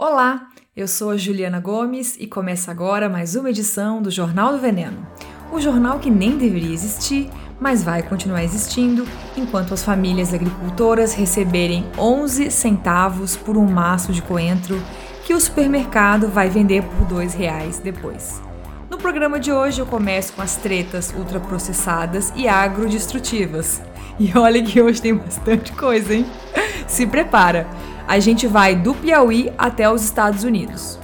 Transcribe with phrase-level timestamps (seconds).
[0.00, 0.46] Olá,
[0.76, 5.04] eu sou a Juliana Gomes e começa agora mais uma edição do Jornal do Veneno.
[5.50, 7.28] O jornal que nem deveria existir,
[7.58, 9.04] mas vai continuar existindo
[9.36, 14.80] enquanto as famílias agricultoras receberem 11 centavos por um maço de coentro
[15.24, 18.40] que o supermercado vai vender por dois reais depois.
[18.88, 23.82] No programa de hoje eu começo com as tretas ultraprocessadas e agrodestrutivas.
[24.16, 26.24] E olha que hoje tem bastante coisa, hein?
[26.86, 27.66] Se prepara!
[28.08, 30.98] A gente vai do Piauí até os Estados Unidos.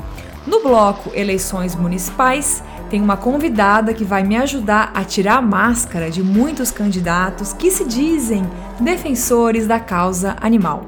[0.47, 6.11] No bloco Eleições Municipais, tem uma convidada que vai me ajudar a tirar a máscara
[6.11, 8.49] de muitos candidatos que se dizem
[8.81, 10.87] defensores da causa animal.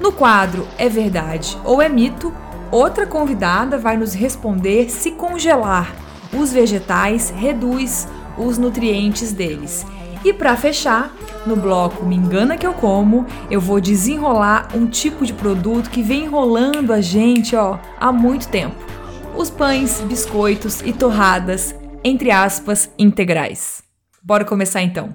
[0.00, 2.32] No quadro É Verdade ou É Mito,
[2.70, 5.94] outra convidada vai nos responder se congelar
[6.32, 9.86] os vegetais reduz os nutrientes deles.
[10.26, 11.14] E para fechar,
[11.46, 16.02] no bloco Me Engana Que Eu Como, eu vou desenrolar um tipo de produto que
[16.02, 18.74] vem enrolando a gente ó, há muito tempo.
[19.36, 23.84] Os pães, biscoitos e torradas, entre aspas, integrais.
[24.20, 25.14] Bora começar então.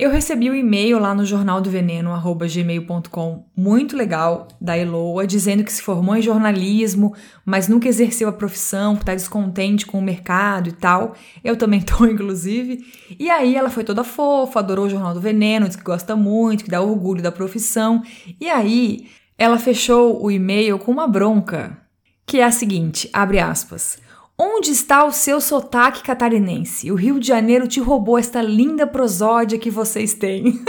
[0.00, 2.10] Eu recebi o um e-mail lá no jornal do veneno,
[2.50, 8.32] gmail.com, muito legal, da Eloa, dizendo que se formou em jornalismo, mas nunca exerceu a
[8.32, 11.14] profissão, que tá descontente com o mercado e tal.
[11.44, 12.82] Eu também tô, inclusive.
[13.18, 16.64] E aí ela foi toda fofa, adorou o jornal do veneno, disse que gosta muito,
[16.64, 18.02] que dá orgulho da profissão.
[18.40, 19.06] E aí
[19.36, 21.76] ela fechou o e-mail com uma bronca,
[22.24, 23.98] que é a seguinte, abre aspas.
[24.42, 26.90] Onde está o seu sotaque catarinense?
[26.90, 30.64] O Rio de Janeiro te roubou esta linda prosódia que vocês têm.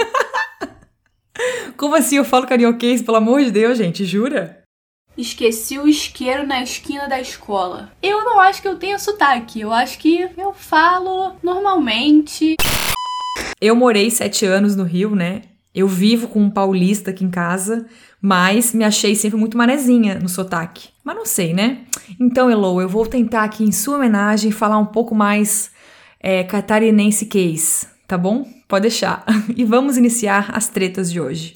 [1.78, 4.04] Como assim eu falo carioquês, pelo amor de Deus, gente?
[4.04, 4.62] Jura?
[5.18, 7.94] Esqueci o isqueiro na esquina da escola.
[8.04, 9.62] Eu não acho que eu tenha sotaque.
[9.62, 12.58] Eu acho que eu falo normalmente.
[13.62, 15.44] Eu morei sete anos no Rio, né?
[15.74, 17.86] Eu vivo com um paulista aqui em casa,
[18.22, 20.90] mas me achei sempre muito manezinha no sotaque.
[21.04, 21.80] Mas não sei, né?
[22.20, 25.72] Então, Elo, eu vou tentar aqui em sua homenagem falar um pouco mais
[26.20, 28.46] é, catarinense case, tá bom?
[28.68, 29.26] Pode deixar.
[29.56, 31.54] E vamos iniciar as tretas de hoje.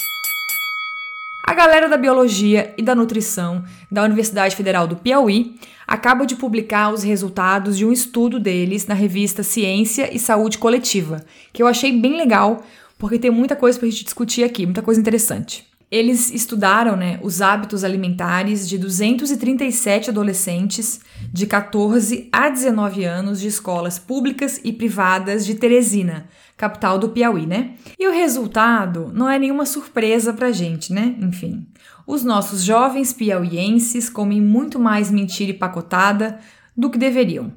[1.45, 5.55] A galera da biologia e da nutrição da Universidade Federal do Piauí
[5.85, 11.23] acaba de publicar os resultados de um estudo deles na revista Ciência e Saúde Coletiva,
[11.53, 12.63] que eu achei bem legal
[13.05, 15.63] porque tem muita coisa para a gente discutir aqui, muita coisa interessante.
[15.91, 21.01] Eles estudaram né, os hábitos alimentares de 237 adolescentes
[21.31, 26.27] de 14 a 19 anos de escolas públicas e privadas de Teresina,
[26.57, 27.75] capital do Piauí, né?
[27.99, 31.15] E o resultado não é nenhuma surpresa pra gente, né?
[31.21, 31.67] Enfim,
[32.07, 36.39] os nossos jovens piauienses comem muito mais mentira e pacotada
[36.75, 37.53] do que deveriam.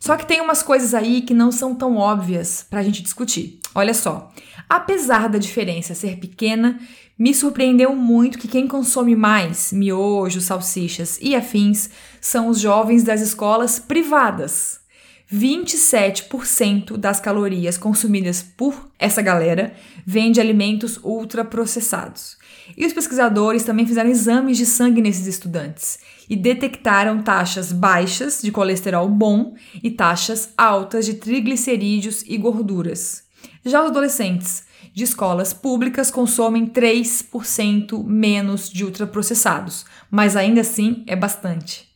[0.00, 3.60] Só que tem umas coisas aí que não são tão óbvias para a gente discutir.
[3.74, 4.32] Olha só,
[4.66, 6.80] apesar da diferença ser pequena,
[7.18, 13.20] me surpreendeu muito que quem consome mais miojos, salsichas e afins são os jovens das
[13.20, 14.80] escolas privadas.
[15.30, 19.74] 27% das calorias consumidas por essa galera
[20.04, 22.39] vem de alimentos ultraprocessados.
[22.76, 25.98] E os pesquisadores também fizeram exames de sangue nesses estudantes
[26.28, 33.24] e detectaram taxas baixas de colesterol bom e taxas altas de triglicerídeos e gorduras.
[33.64, 34.64] Já os adolescentes
[34.94, 41.88] de escolas públicas consomem 3% menos de ultraprocessados, mas ainda assim é bastante.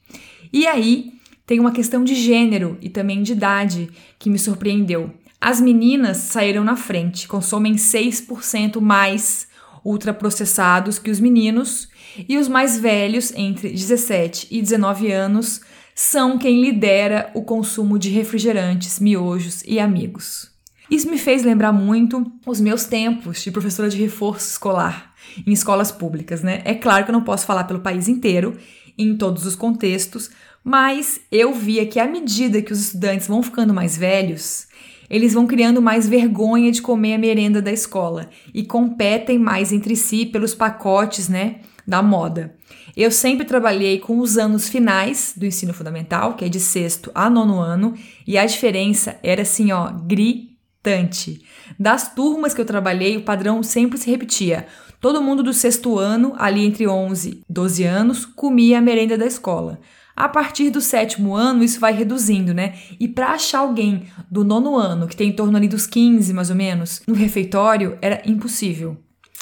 [0.52, 1.12] E aí
[1.46, 5.12] tem uma questão de gênero e também de idade que me surpreendeu.
[5.40, 9.46] As meninas saíram na frente, consomem 6% mais
[9.84, 11.88] ultraprocessados que os meninos,
[12.28, 15.60] e os mais velhos, entre 17 e 19 anos,
[15.94, 20.50] são quem lidera o consumo de refrigerantes, miojos e amigos.
[20.90, 25.14] Isso me fez lembrar muito os meus tempos de professora de reforço escolar
[25.46, 26.62] em escolas públicas, né?
[26.64, 28.56] É claro que eu não posso falar pelo país inteiro,
[28.96, 30.30] em todos os contextos,
[30.62, 34.66] mas eu via que à medida que os estudantes vão ficando mais velhos,
[35.08, 39.96] eles vão criando mais vergonha de comer a merenda da escola e competem mais entre
[39.96, 41.56] si pelos pacotes, né,
[41.86, 42.54] da moda.
[42.96, 47.28] Eu sempre trabalhei com os anos finais do ensino fundamental, que é de sexto a
[47.28, 47.94] nono ano,
[48.26, 51.42] e a diferença era assim, ó, gritante.
[51.78, 54.66] Das turmas que eu trabalhei, o padrão sempre se repetia.
[55.00, 59.26] Todo mundo do sexto ano, ali entre 11 e 12 anos, comia a merenda da
[59.26, 59.80] escola.
[60.16, 62.75] A partir do sétimo ano, isso vai reduzindo, né?
[63.00, 66.50] E para achar alguém do nono ano, que tem em torno ali dos 15 mais
[66.50, 68.96] ou menos, no refeitório, era impossível.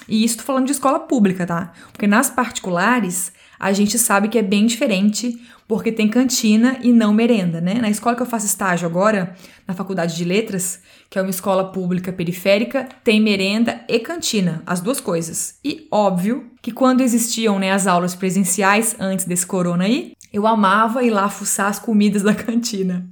[0.08, 1.72] E isso tô falando de escola pública, tá?
[1.92, 7.12] Porque nas particulares, a gente sabe que é bem diferente, porque tem cantina e não
[7.14, 7.74] merenda, né?
[7.74, 9.36] Na escola que eu faço estágio agora,
[9.66, 14.80] na Faculdade de Letras, que é uma escola pública periférica, tem merenda e cantina, as
[14.80, 15.58] duas coisas.
[15.64, 21.04] E óbvio que quando existiam né, as aulas presenciais antes desse corona aí, eu amava
[21.04, 23.06] ir lá fuçar as comidas da cantina.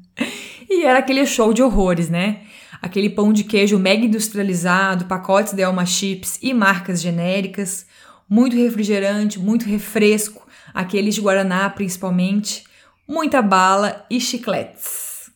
[0.68, 2.42] E era aquele show de horrores, né?
[2.80, 7.86] Aquele pão de queijo mega industrializado, pacotes de Elma Chips e marcas genéricas,
[8.28, 12.64] muito refrigerante, muito refresco, aqueles de Guaraná principalmente,
[13.06, 15.30] muita bala e chicletes.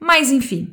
[0.00, 0.72] Mas enfim,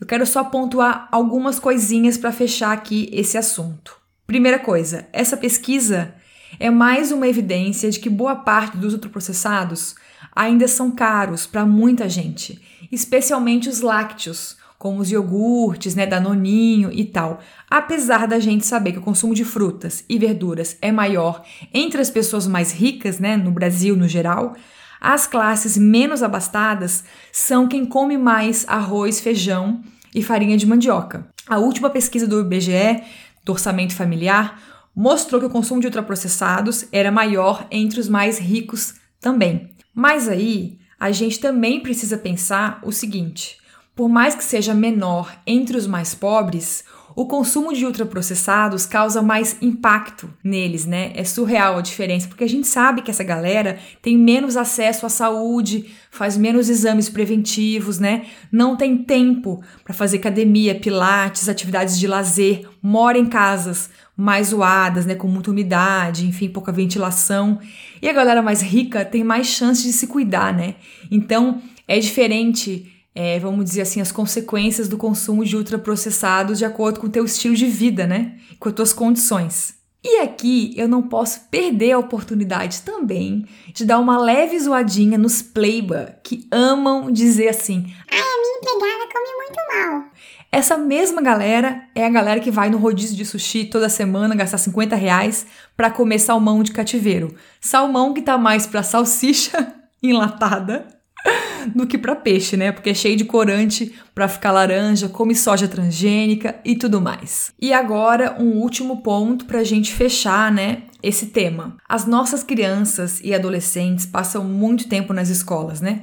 [0.00, 3.96] eu quero só pontuar algumas coisinhas para fechar aqui esse assunto.
[4.26, 6.14] Primeira coisa, essa pesquisa
[6.60, 9.94] é mais uma evidência de que boa parte dos ultraprocessados
[10.34, 12.60] ainda são caros para muita gente,
[12.90, 17.40] especialmente os lácteos, como os iogurtes, né, danoninho e tal.
[17.70, 21.42] Apesar da gente saber que o consumo de frutas e verduras é maior
[21.72, 24.54] entre as pessoas mais ricas, né, no Brasil no geral,
[25.00, 29.82] as classes menos abastadas são quem come mais arroz, feijão
[30.14, 31.28] e farinha de mandioca.
[31.46, 33.02] A última pesquisa do IBGE,
[33.44, 34.60] do orçamento familiar,
[34.94, 39.73] mostrou que o consumo de ultraprocessados era maior entre os mais ricos também.
[39.94, 43.58] Mas aí, a gente também precisa pensar o seguinte:
[43.94, 46.84] por mais que seja menor entre os mais pobres,
[47.16, 51.12] o consumo de ultraprocessados causa mais impacto neles, né?
[51.14, 55.08] É surreal a diferença, porque a gente sabe que essa galera tem menos acesso à
[55.08, 58.26] saúde, faz menos exames preventivos, né?
[58.50, 65.06] Não tem tempo para fazer academia, pilates, atividades de lazer, mora em casas mais zoadas,
[65.06, 67.58] né, com muita umidade, enfim, pouca ventilação.
[68.00, 70.76] E a galera mais rica tem mais chance de se cuidar, né?
[71.10, 76.98] Então, é diferente é, vamos dizer assim, as consequências do consumo de ultraprocessados de acordo
[76.98, 78.36] com o teu estilo de vida, né?
[78.58, 79.74] Com as tuas condições.
[80.02, 85.40] E aqui eu não posso perder a oportunidade também de dar uma leve zoadinha nos
[85.40, 90.10] playba que amam dizer assim: Ai, a minha empregada come muito mal.
[90.52, 94.58] Essa mesma galera é a galera que vai no rodízio de sushi toda semana gastar
[94.58, 95.46] 50 reais
[95.76, 97.34] para comer salmão de cativeiro.
[97.60, 100.86] Salmão que tá mais pra salsicha enlatada
[101.74, 102.72] do que para peixe, né?
[102.72, 107.52] Porque é cheio de corante para ficar laranja, come soja transgênica e tudo mais.
[107.60, 110.82] E agora um último ponto para a gente fechar, né?
[111.02, 111.76] Esse tema.
[111.88, 116.02] As nossas crianças e adolescentes passam muito tempo nas escolas, né?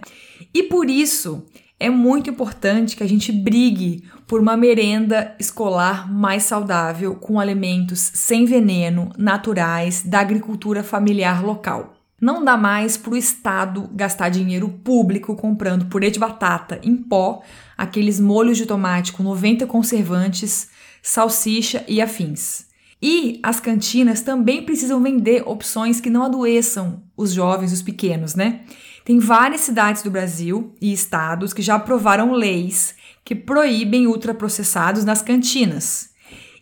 [0.54, 1.46] E por isso
[1.80, 8.00] é muito importante que a gente brigue por uma merenda escolar mais saudável, com alimentos
[8.00, 11.91] sem veneno, naturais, da agricultura familiar local.
[12.22, 17.42] Não dá mais para o Estado gastar dinheiro público comprando purê de batata em pó,
[17.76, 20.70] aqueles molhos de tomate com 90 conservantes,
[21.02, 22.68] salsicha e afins.
[23.02, 28.62] E as cantinas também precisam vender opções que não adoeçam os jovens, os pequenos, né?
[29.04, 32.94] Tem várias cidades do Brasil e estados que já aprovaram leis
[33.26, 36.12] que proíbem ultraprocessados nas cantinas.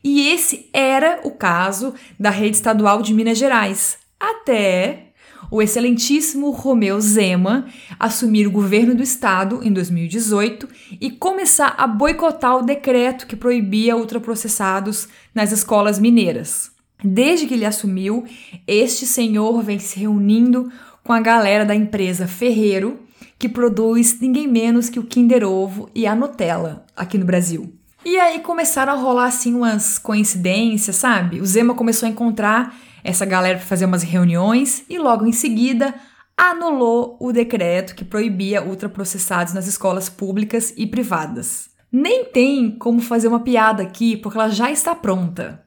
[0.02, 5.09] E esse era o caso da rede estadual de Minas Gerais, até
[5.52, 7.66] o excelentíssimo Romeu Zema
[8.00, 10.68] assumir o governo do estado em 2018
[11.00, 16.72] e começar a boicotar o decreto que proibia ultraprocessados nas escolas mineiras.
[17.04, 18.26] Desde que ele assumiu,
[18.68, 20.72] este senhor vem se reunindo
[21.04, 23.00] com a galera da empresa Ferreiro,
[23.38, 27.74] que produz ninguém menos que o Kinder Ovo e a Nutella aqui no Brasil.
[28.04, 31.40] E aí começaram a rolar assim umas coincidências, sabe?
[31.42, 35.94] O Zema começou a encontrar essa galera para fazer umas reuniões e logo em seguida
[36.38, 41.70] anulou o decreto que proibia ultraprocessados nas escolas públicas e privadas.
[41.92, 45.64] Nem tem como fazer uma piada aqui, porque ela já está pronta.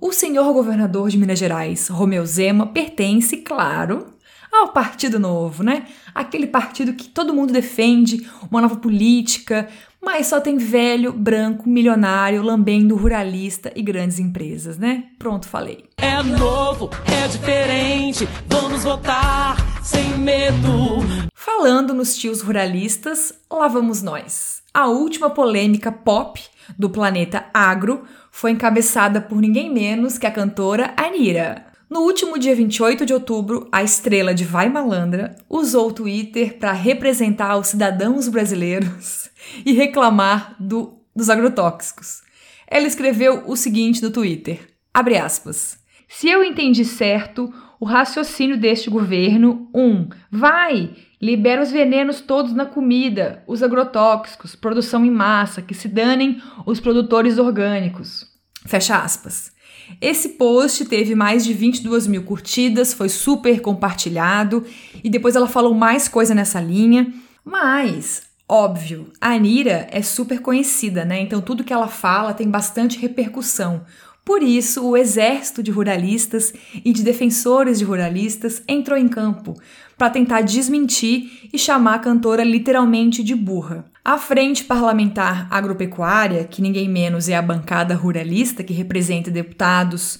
[0.00, 4.14] O senhor governador de Minas Gerais, Romeu Zema, pertence, claro,
[4.52, 5.86] ao Partido Novo, né?
[6.14, 9.68] Aquele partido que todo mundo defende, uma nova política,
[10.06, 15.06] mas só tem velho, branco, milionário, lambendo ruralista e grandes empresas, né?
[15.18, 15.86] Pronto, falei.
[15.96, 21.00] É novo, é diferente, vamos votar sem medo.
[21.34, 24.62] Falando nos tios ruralistas, lá vamos nós.
[24.72, 26.40] A última polêmica pop
[26.78, 31.65] do planeta agro foi encabeçada por ninguém menos que a cantora Anira.
[31.88, 36.72] No último dia 28 de outubro, a estrela de Vai Malandra usou o Twitter para
[36.72, 39.30] representar os cidadãos brasileiros
[39.64, 42.22] e reclamar do, dos agrotóxicos.
[42.66, 45.78] Ela escreveu o seguinte no Twitter: abre aspas.
[46.08, 50.90] Se eu entendi certo, o raciocínio deste governo, um, vai,
[51.22, 56.80] libera os venenos todos na comida, os agrotóxicos, produção em massa, que se danem os
[56.80, 58.26] produtores orgânicos.
[58.66, 59.54] Fecha aspas.
[60.00, 64.64] Esse post teve mais de 22 mil curtidas, foi super compartilhado
[65.02, 67.12] e depois ela falou mais coisa nessa linha.
[67.44, 71.20] Mas, óbvio, a Anira é super conhecida, né?
[71.20, 73.84] Então tudo que ela fala tem bastante repercussão.
[74.24, 76.52] Por isso, o exército de ruralistas
[76.84, 79.56] e de defensores de ruralistas entrou em campo
[79.96, 83.86] para tentar desmentir e chamar a cantora literalmente de burra.
[84.04, 90.18] A Frente Parlamentar Agropecuária, que ninguém menos é a bancada ruralista que representa deputados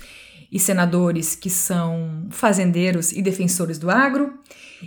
[0.51, 4.33] e senadores que são fazendeiros e defensores do agro,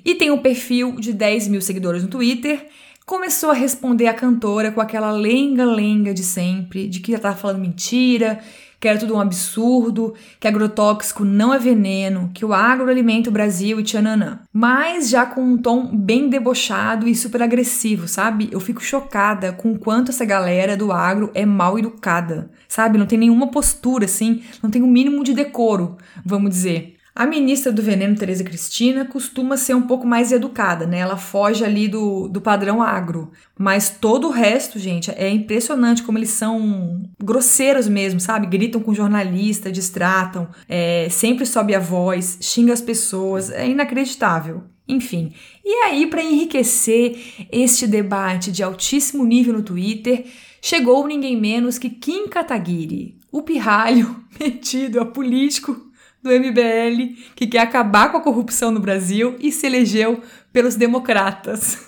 [0.04, 2.68] e tem um perfil de 10 mil seguidores no Twitter,
[3.06, 7.60] começou a responder a cantora com aquela lenga-lenga de sempre, de que ela estava falando
[7.60, 8.40] mentira,
[8.80, 13.34] que era tudo um absurdo, que agrotóxico não é veneno, que o agro alimenta o
[13.34, 14.40] Brasil e tchananã.
[14.54, 18.50] Mas já com um tom bem debochado e super agressivo, sabe?
[18.52, 22.98] Eu fico chocada com o quanto essa galera do agro é mal educada, sabe?
[22.98, 26.99] Não tem nenhuma postura assim, não tem o um mínimo de decoro, vamos dizer.
[27.16, 31.00] A ministra do Veneno, Tereza Cristina, costuma ser um pouco mais educada, né?
[31.00, 33.32] Ela foge ali do, do padrão agro.
[33.58, 38.48] Mas todo o resto, gente, é impressionante como eles são grosseiros mesmo, sabe?
[38.48, 43.50] Gritam com jornalista, distratam, é, sempre sobe a voz, xinga as pessoas.
[43.50, 44.64] É inacreditável.
[44.88, 50.26] Enfim, e aí, para enriquecer este debate de altíssimo nível no Twitter,
[50.62, 55.89] chegou ninguém menos que Kim Kataguiri, o pirralho metido a político
[56.22, 60.22] do MBL que quer acabar com a corrupção no Brasil e se elegeu
[60.52, 61.88] pelos democratas.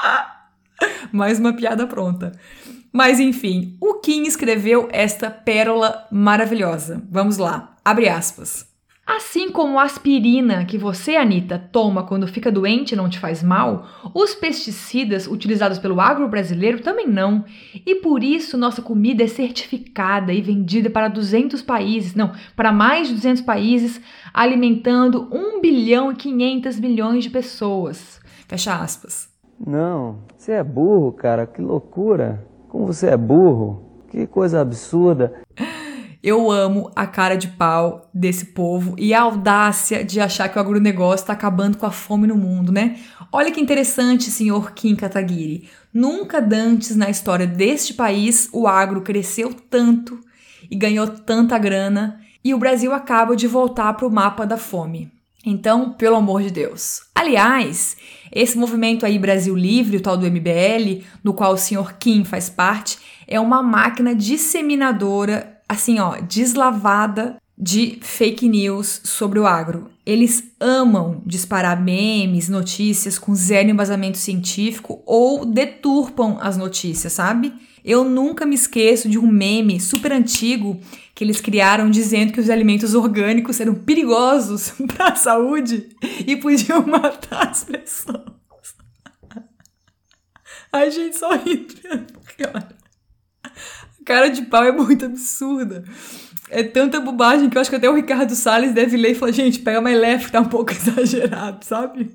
[1.12, 2.32] Mais uma piada pronta.
[2.92, 7.02] Mas enfim, o Kim escreveu esta pérola maravilhosa.
[7.10, 8.66] Vamos lá, abre aspas.
[9.06, 13.40] Assim como a aspirina que você, Anitta, toma quando fica doente e não te faz
[13.40, 17.44] mal, os pesticidas utilizados pelo agro brasileiro também não.
[17.86, 23.06] E por isso nossa comida é certificada e vendida para 200 países, não, para mais
[23.06, 24.00] de 200 países,
[24.34, 28.20] alimentando 1 bilhão e 500 milhões de pessoas.
[28.48, 29.28] Fecha aspas.
[29.64, 32.44] Não, você é burro, cara, que loucura.
[32.68, 35.32] Como você é burro, que coisa absurda.
[36.26, 40.60] Eu amo a cara de pau desse povo e a audácia de achar que o
[40.60, 42.98] agronegócio está acabando com a fome no mundo, né?
[43.30, 45.68] Olha que interessante, senhor Kim Kataguiri.
[45.94, 50.18] Nunca dantes na história deste país o agro cresceu tanto
[50.68, 55.12] e ganhou tanta grana e o Brasil acaba de voltar para o mapa da fome.
[55.44, 57.02] Então, pelo amor de Deus.
[57.14, 57.96] Aliás,
[58.32, 62.50] esse movimento aí Brasil Livre, o tal do MBL, no qual o senhor Kim faz
[62.50, 69.90] parte, é uma máquina disseminadora assim, ó, deslavada de fake news sobre o agro.
[70.04, 77.52] Eles amam disparar memes, notícias com zero embasamento científico ou deturpam as notícias, sabe?
[77.82, 80.78] Eu nunca me esqueço de um meme super antigo
[81.14, 85.88] que eles criaram dizendo que os alimentos orgânicos eram perigosos para a saúde
[86.26, 88.36] e podiam matar as pessoas.
[90.70, 91.74] Ai, gente, só rindo.
[92.36, 92.75] Cara
[94.06, 95.84] cara de pau é muito absurda.
[96.48, 99.32] É tanta bobagem que eu acho que até o Ricardo Salles deve ler e falar,
[99.32, 102.14] gente, pega mais leve tá um pouco exagerado, sabe?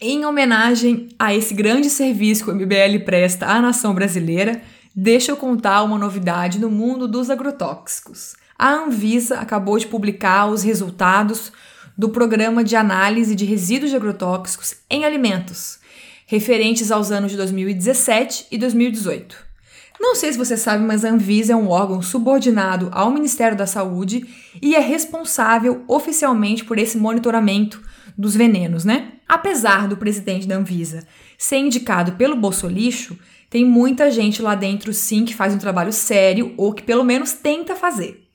[0.00, 4.60] Em homenagem a esse grande serviço que o MBL presta à nação brasileira,
[4.94, 8.34] deixa eu contar uma novidade no mundo dos agrotóxicos.
[8.58, 11.52] A Anvisa acabou de publicar os resultados
[11.96, 15.78] do programa de análise de resíduos de agrotóxicos em alimentos,
[16.26, 19.49] referentes aos anos de 2017 e 2018.
[20.00, 23.66] Não sei se você sabe, mas a Anvisa é um órgão subordinado ao Ministério da
[23.66, 24.26] Saúde
[24.60, 27.82] e é responsável oficialmente por esse monitoramento
[28.16, 29.12] dos venenos, né?
[29.28, 33.16] Apesar do presidente da Anvisa ser indicado pelo Bolsolixo,
[33.50, 37.34] tem muita gente lá dentro sim que faz um trabalho sério ou que pelo menos
[37.34, 38.26] tenta fazer.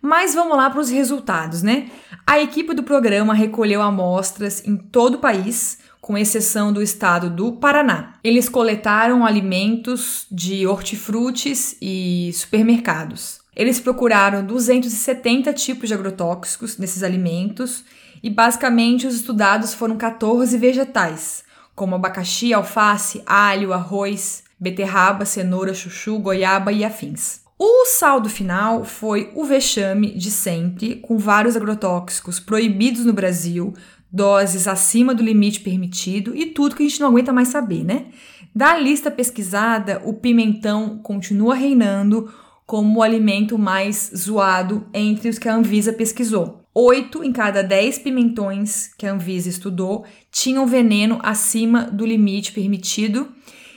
[0.00, 1.90] Mas vamos lá para os resultados, né?
[2.26, 7.52] A equipe do programa recolheu amostras em todo o país, com exceção do estado do
[7.52, 8.14] Paraná.
[8.24, 13.40] Eles coletaram alimentos de hortifrutis e supermercados.
[13.54, 17.84] Eles procuraram 270 tipos de agrotóxicos nesses alimentos
[18.20, 26.18] e basicamente os estudados foram 14 vegetais, como abacaxi, alface, alho, arroz, beterraba, cenoura, chuchu,
[26.18, 27.42] goiaba e afins.
[27.56, 33.72] O saldo final foi o vexame de sempre, com vários agrotóxicos proibidos no Brasil,
[34.12, 38.06] doses acima do limite permitido e tudo que a gente não aguenta mais saber, né?
[38.54, 42.30] Da lista pesquisada, o pimentão continua reinando
[42.66, 46.60] como o alimento mais zoado entre os que a Anvisa pesquisou.
[46.74, 53.28] Oito em cada dez pimentões que a Anvisa estudou tinham veneno acima do limite permitido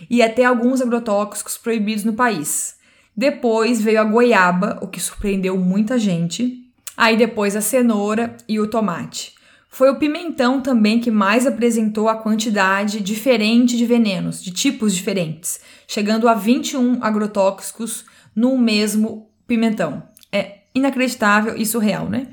[0.10, 2.76] e até alguns agrotóxicos proibidos no país.
[3.16, 6.64] Depois veio a goiaba, o que surpreendeu muita gente.
[6.98, 9.35] Aí depois a cenoura e o tomate.
[9.76, 15.60] Foi o pimentão também que mais apresentou a quantidade diferente de venenos, de tipos diferentes,
[15.86, 20.04] chegando a 21 agrotóxicos no mesmo pimentão.
[20.32, 22.28] É inacreditável e surreal, né?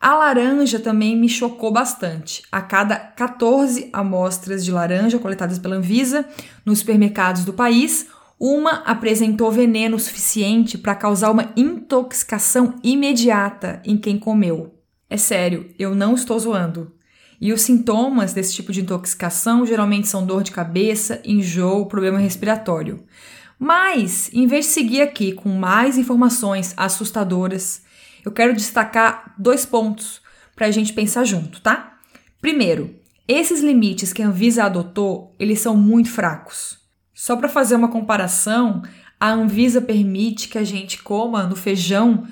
[0.00, 2.42] A laranja também me chocou bastante.
[2.50, 6.26] A cada 14 amostras de laranja coletadas pela Anvisa
[6.64, 8.06] nos supermercados do país,
[8.40, 14.75] uma apresentou veneno suficiente para causar uma intoxicação imediata em quem comeu.
[15.08, 16.92] É sério, eu não estou zoando.
[17.40, 23.04] E os sintomas desse tipo de intoxicação geralmente são dor de cabeça, enjoo, problema respiratório.
[23.58, 27.82] Mas, em vez de seguir aqui com mais informações assustadoras,
[28.24, 30.20] eu quero destacar dois pontos
[30.54, 31.98] para a gente pensar junto, tá?
[32.40, 32.94] Primeiro,
[33.28, 36.78] esses limites que a Anvisa adotou, eles são muito fracos.
[37.14, 38.82] Só para fazer uma comparação,
[39.18, 42.26] a Anvisa permite que a gente coma no feijão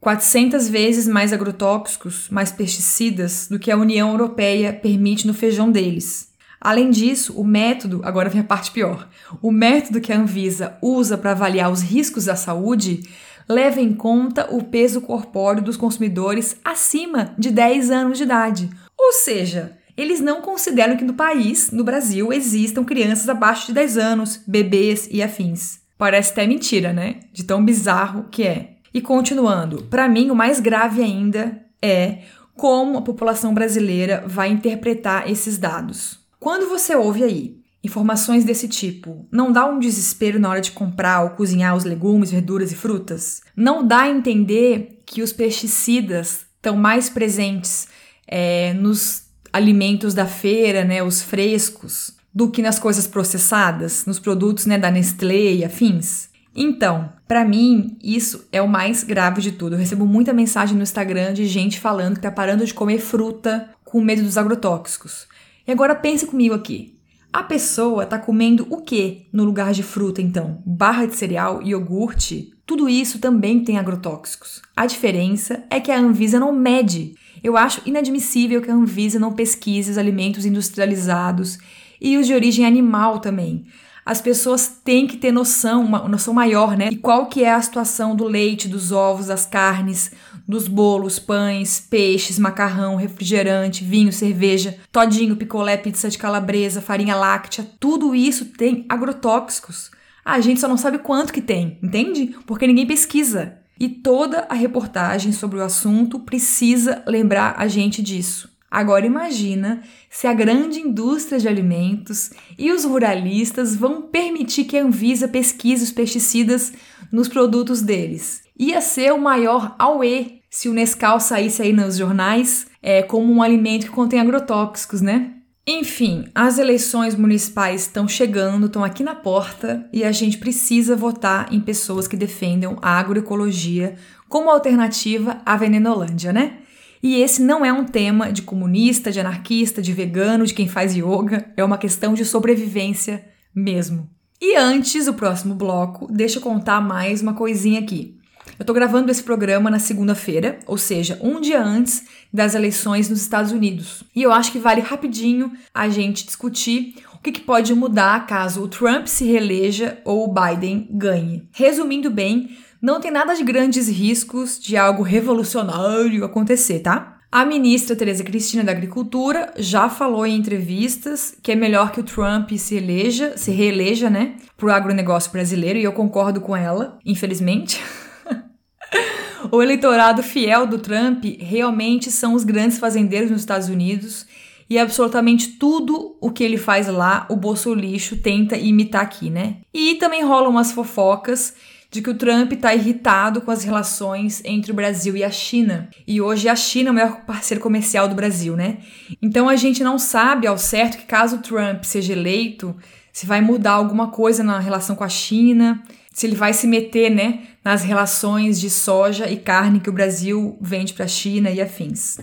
[0.00, 6.30] 400 vezes mais agrotóxicos, mais pesticidas do que a União Europeia permite no feijão deles.
[6.58, 9.08] Além disso, o método, agora vem a parte pior,
[9.42, 13.02] o método que a Anvisa usa para avaliar os riscos à saúde
[13.48, 18.70] leva em conta o peso corpóreo dos consumidores acima de 10 anos de idade.
[18.96, 23.98] Ou seja, eles não consideram que no país, no Brasil, existam crianças abaixo de 10
[23.98, 25.80] anos, bebês e afins.
[25.98, 27.20] Parece até mentira, né?
[27.32, 28.76] De tão bizarro que é.
[28.92, 32.18] E continuando, para mim o mais grave ainda é
[32.54, 36.18] como a população brasileira vai interpretar esses dados.
[36.38, 41.22] Quando você ouve aí informações desse tipo, não dá um desespero na hora de comprar
[41.22, 43.40] ou cozinhar os legumes, verduras e frutas?
[43.56, 47.88] Não dá a entender que os pesticidas estão mais presentes
[48.26, 54.66] é, nos alimentos da feira, né, os frescos, do que nas coisas processadas, nos produtos
[54.66, 56.29] né, da Nestlé e afins?
[56.54, 59.74] Então, para mim, isso é o mais grave de tudo.
[59.74, 63.70] Eu recebo muita mensagem no Instagram de gente falando que tá parando de comer fruta
[63.84, 65.28] com medo dos agrotóxicos.
[65.66, 66.98] E agora pense comigo aqui.
[67.32, 70.60] A pessoa tá comendo o que no lugar de fruta, então?
[70.66, 72.52] Barra de cereal, iogurte?
[72.66, 74.60] Tudo isso também tem agrotóxicos.
[74.76, 77.14] A diferença é que a Anvisa não mede.
[77.42, 81.58] Eu acho inadmissível que a Anvisa não pesquise os alimentos industrializados
[82.00, 83.64] e os de origem animal também
[84.04, 86.88] as pessoas têm que ter noção, uma noção maior, né?
[86.90, 90.12] E qual que é a situação do leite, dos ovos, das carnes,
[90.48, 97.66] dos bolos, pães, peixes, macarrão, refrigerante, vinho, cerveja, todinho, picolé, pizza de calabresa, farinha láctea,
[97.78, 99.90] tudo isso tem agrotóxicos.
[100.24, 102.34] A gente só não sabe quanto que tem, entende?
[102.46, 103.56] Porque ninguém pesquisa.
[103.78, 108.50] E toda a reportagem sobre o assunto precisa lembrar a gente disso.
[108.70, 114.84] Agora imagina se a grande indústria de alimentos e os ruralistas vão permitir que a
[114.84, 116.72] Anvisa pesquise os pesticidas
[117.10, 118.42] nos produtos deles.
[118.56, 123.42] Ia ser o maior auê se o Nescau saísse aí nos jornais é, como um
[123.42, 125.32] alimento que contém agrotóxicos, né?
[125.66, 131.52] Enfim, as eleições municipais estão chegando, estão aqui na porta e a gente precisa votar
[131.52, 133.94] em pessoas que defendam a agroecologia
[134.28, 136.58] como alternativa à Venenolândia, né?
[137.02, 140.94] E esse não é um tema de comunista, de anarquista, de vegano, de quem faz
[140.94, 144.08] yoga, é uma questão de sobrevivência mesmo.
[144.40, 148.18] E antes do próximo bloco, deixa eu contar mais uma coisinha aqui.
[148.58, 153.20] Eu tô gravando esse programa na segunda-feira, ou seja, um dia antes das eleições nos
[153.20, 154.02] Estados Unidos.
[154.14, 158.62] E eu acho que vale rapidinho a gente discutir o que, que pode mudar caso
[158.62, 161.48] o Trump se reeleja ou o Biden ganhe.
[161.52, 167.18] Resumindo bem, não tem nada de grandes riscos de algo revolucionário acontecer, tá?
[167.32, 172.02] A ministra Tereza Cristina da Agricultura já falou em entrevistas que é melhor que o
[172.02, 177.80] Trump se eleja, se reeleja, né, pro agronegócio brasileiro, e eu concordo com ela, infelizmente.
[179.52, 184.26] o eleitorado fiel do Trump realmente são os grandes fazendeiros nos Estados Unidos
[184.68, 189.58] e absolutamente tudo o que ele faz lá, o bolso lixo tenta imitar aqui, né?
[189.72, 191.54] E também rolam umas fofocas
[191.90, 195.90] de que o Trump está irritado com as relações entre o Brasil e a China.
[196.06, 198.78] E hoje a China é o maior parceiro comercial do Brasil, né?
[199.20, 202.76] Então a gente não sabe ao certo que caso o Trump seja eleito,
[203.12, 207.10] se vai mudar alguma coisa na relação com a China, se ele vai se meter,
[207.10, 211.60] né, nas relações de soja e carne que o Brasil vende para a China e
[211.60, 212.18] afins.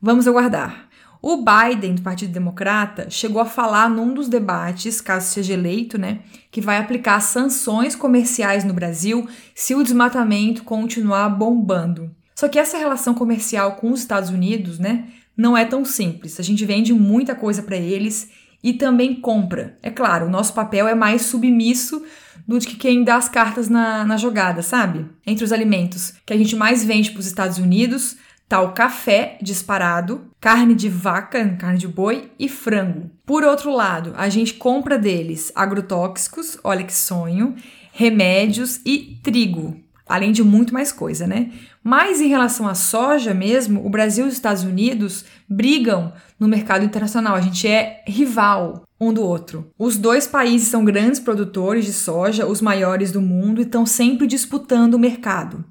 [0.00, 0.87] Vamos aguardar.
[1.20, 6.20] O Biden, do Partido Democrata, chegou a falar num dos debates, caso seja eleito, né,
[6.50, 12.14] que vai aplicar sanções comerciais no Brasil se o desmatamento continuar bombando.
[12.36, 16.38] Só que essa relação comercial com os Estados Unidos, né, não é tão simples.
[16.38, 18.30] A gente vende muita coisa para eles
[18.62, 19.76] e também compra.
[19.82, 22.02] É claro, o nosso papel é mais submisso
[22.46, 25.06] do que quem dá as cartas na, na jogada, sabe?
[25.26, 28.16] Entre os alimentos que a gente mais vende para os Estados Unidos,
[28.62, 33.10] o café disparado, carne de vaca, carne de boi e frango.
[33.26, 37.54] Por outro lado, a gente compra deles agrotóxicos, olha que sonho,
[37.92, 39.76] remédios e trigo,
[40.08, 41.50] além de muito mais coisa, né?
[41.84, 46.84] Mas em relação à soja mesmo, o Brasil e os Estados Unidos brigam no mercado
[46.84, 47.34] internacional.
[47.34, 49.70] A gente é rival um do outro.
[49.78, 54.26] Os dois países são grandes produtores de soja, os maiores do mundo, e estão sempre
[54.26, 55.64] disputando o mercado.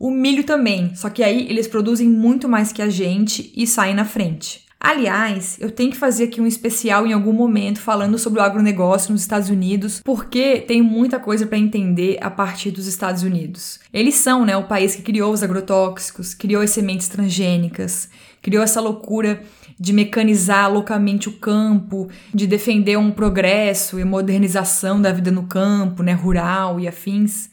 [0.00, 3.94] O milho também, só que aí eles produzem muito mais que a gente e saem
[3.94, 4.62] na frente.
[4.80, 9.12] Aliás, eu tenho que fazer aqui um especial em algum momento falando sobre o agronegócio
[9.12, 13.78] nos Estados Unidos, porque tem muita coisa para entender a partir dos Estados Unidos.
[13.92, 18.08] Eles são, né, o país que criou os agrotóxicos, criou as sementes transgênicas,
[18.40, 19.42] criou essa loucura
[19.78, 26.02] de mecanizar loucamente o campo, de defender um progresso e modernização da vida no campo,
[26.02, 27.50] né, rural e afins.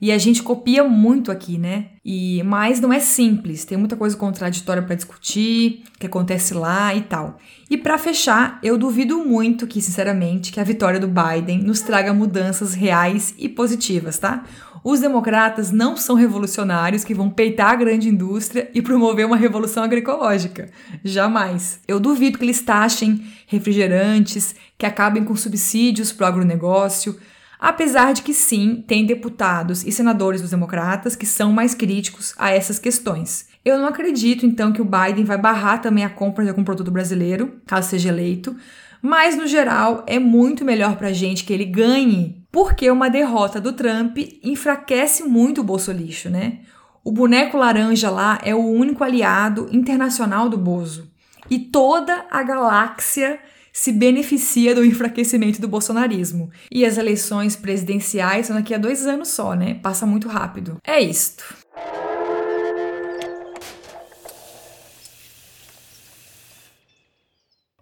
[0.00, 1.86] E a gente copia muito aqui, né?
[2.04, 7.02] E mas não é simples, tem muita coisa contraditória para discutir, que acontece lá e
[7.02, 7.38] tal.
[7.68, 12.14] E para fechar, eu duvido muito que, sinceramente, que a vitória do Biden nos traga
[12.14, 14.44] mudanças reais e positivas, tá?
[14.84, 19.82] Os democratas não são revolucionários que vão peitar a grande indústria e promover uma revolução
[19.82, 20.70] agroecológica.
[21.04, 21.80] Jamais.
[21.86, 27.18] Eu duvido que eles taxem refrigerantes, que acabem com subsídios para o agronegócio,
[27.58, 32.50] Apesar de que sim, tem deputados e senadores dos democratas que são mais críticos a
[32.50, 33.48] essas questões.
[33.64, 36.90] Eu não acredito então que o Biden vai barrar também a compra de algum produto
[36.90, 38.56] brasileiro, caso seja eleito,
[39.02, 43.60] mas no geral é muito melhor para a gente que ele ganhe, porque uma derrota
[43.60, 46.60] do Trump enfraquece muito o bolso lixo, né?
[47.04, 51.10] O boneco laranja lá é o único aliado internacional do Bozo.
[51.50, 53.40] E toda a galáxia
[53.80, 56.50] se beneficia do enfraquecimento do bolsonarismo.
[56.68, 59.74] E as eleições presidenciais são daqui a dois anos só, né?
[59.74, 60.78] Passa muito rápido.
[60.84, 61.44] É isto.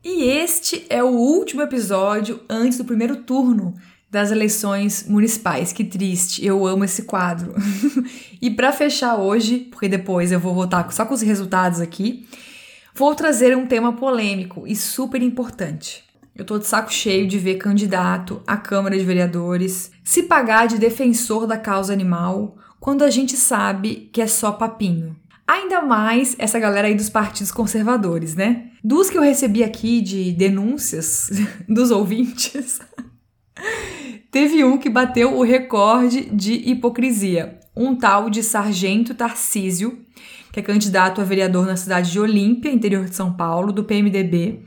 [0.04, 3.74] E este é o último episódio antes do primeiro turno
[4.10, 5.72] das eleições municipais.
[5.72, 7.54] Que triste, eu amo esse quadro.
[8.40, 12.28] e para fechar hoje, porque depois eu vou voltar só com os resultados aqui,
[12.98, 16.02] Vou trazer um tema polêmico e super importante.
[16.34, 20.78] Eu tô de saco cheio de ver candidato à Câmara de Vereadores se pagar de
[20.78, 25.14] defensor da causa animal quando a gente sabe que é só papinho.
[25.46, 28.70] Ainda mais essa galera aí dos partidos conservadores, né?
[28.82, 31.28] Dos que eu recebi aqui de denúncias
[31.68, 32.80] dos ouvintes,
[34.32, 37.60] teve um que bateu o recorde de hipocrisia.
[37.76, 39.98] Um tal de Sargento Tarcísio,
[40.56, 44.62] que é candidato a vereador na cidade de Olímpia, interior de São Paulo, do PMDB.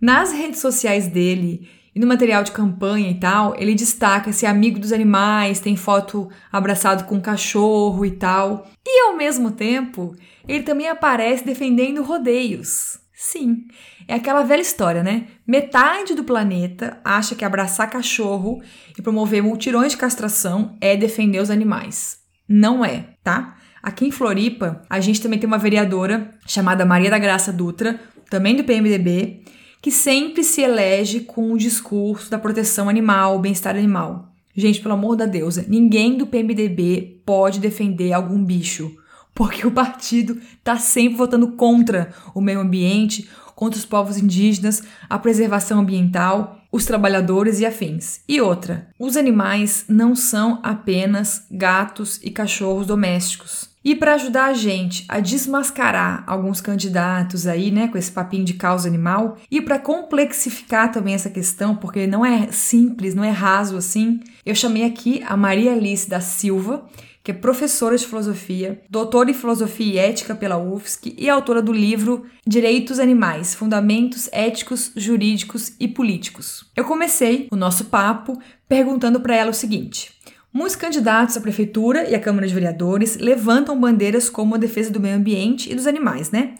[0.00, 4.48] Nas redes sociais dele e no material de campanha e tal, ele destaca se é
[4.48, 8.70] amigo dos animais, tem foto abraçado com um cachorro e tal.
[8.86, 10.14] E ao mesmo tempo,
[10.46, 13.00] ele também aparece defendendo rodeios.
[13.12, 13.64] Sim,
[14.06, 15.26] é aquela velha história, né?
[15.44, 18.62] Metade do planeta acha que abraçar cachorro
[18.96, 22.18] e promover multirões de castração é defender os animais.
[22.48, 23.56] Não é, tá?
[23.84, 28.56] Aqui em Floripa, a gente também tem uma vereadora chamada Maria da Graça Dutra, também
[28.56, 29.42] do PMDB,
[29.82, 34.32] que sempre se elege com o discurso da proteção animal, bem-estar animal.
[34.56, 38.90] Gente, pelo amor da deusa, ninguém do PMDB pode defender algum bicho,
[39.34, 45.18] porque o partido tá sempre votando contra o meio ambiente, contra os povos indígenas, a
[45.18, 48.20] preservação ambiental, os trabalhadores e afins.
[48.26, 53.73] E outra, os animais não são apenas gatos e cachorros domésticos.
[53.84, 58.54] E para ajudar a gente a desmascarar alguns candidatos aí, né, com esse papinho de
[58.54, 63.76] causa animal, e para complexificar também essa questão, porque não é simples, não é raso
[63.76, 66.86] assim, eu chamei aqui a Maria Alice da Silva,
[67.24, 71.72] que é professora de filosofia, doutora em filosofia e ética pela UFSC e autora do
[71.72, 76.70] livro Direitos Animais: Fundamentos Éticos, Jurídicos e Políticos.
[76.76, 80.12] Eu comecei o nosso papo perguntando para ela o seguinte:
[80.56, 85.00] Muitos candidatos à prefeitura e à Câmara de Vereadores levantam bandeiras como a defesa do
[85.00, 86.54] meio ambiente e dos animais, né?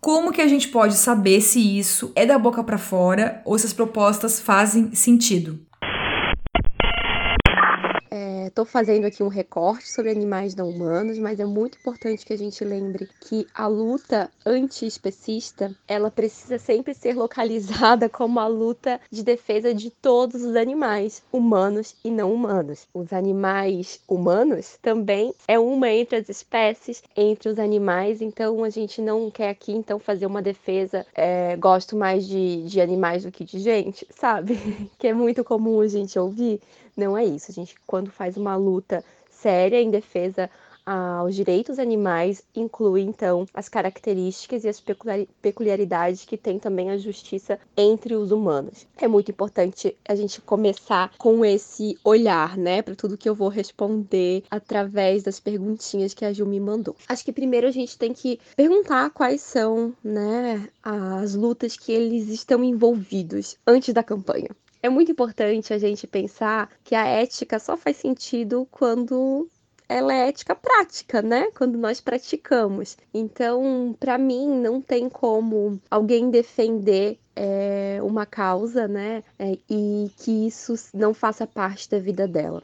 [0.00, 3.66] Como que a gente pode saber se isso é da boca para fora ou se
[3.66, 5.58] as propostas fazem sentido?
[8.40, 12.32] É, Estou fazendo aqui um recorte sobre animais não humanos, mas é muito importante que
[12.32, 19.00] a gente lembre que a luta anti-especista ela precisa sempre ser localizada como a luta
[19.10, 22.86] de defesa de todos os animais, humanos e não humanos.
[22.94, 29.02] Os animais humanos também é uma entre as espécies, entre os animais, então a gente
[29.02, 31.06] não quer aqui então fazer uma defesa.
[31.14, 34.58] É, gosto mais de, de animais do que de gente, sabe?
[34.98, 36.60] que é muito comum a gente ouvir.
[37.00, 37.50] Não é isso.
[37.50, 40.50] A gente, quando faz uma luta séria em defesa
[40.84, 44.82] aos direitos animais, inclui então as características e as
[45.40, 48.86] peculiaridades que tem também a justiça entre os humanos.
[48.98, 53.48] É muito importante a gente começar com esse olhar, né, para tudo que eu vou
[53.48, 56.96] responder através das perguntinhas que a Ju me mandou.
[57.08, 62.28] Acho que primeiro a gente tem que perguntar quais são, né, as lutas que eles
[62.28, 64.50] estão envolvidos antes da campanha.
[64.82, 69.48] É muito importante a gente pensar que a ética só faz sentido quando
[69.88, 71.50] ela é ética prática, né?
[71.50, 72.96] Quando nós praticamos.
[73.12, 79.24] Então, para mim, não tem como alguém defender é, uma causa, né?
[79.38, 82.62] É, e que isso não faça parte da vida dela.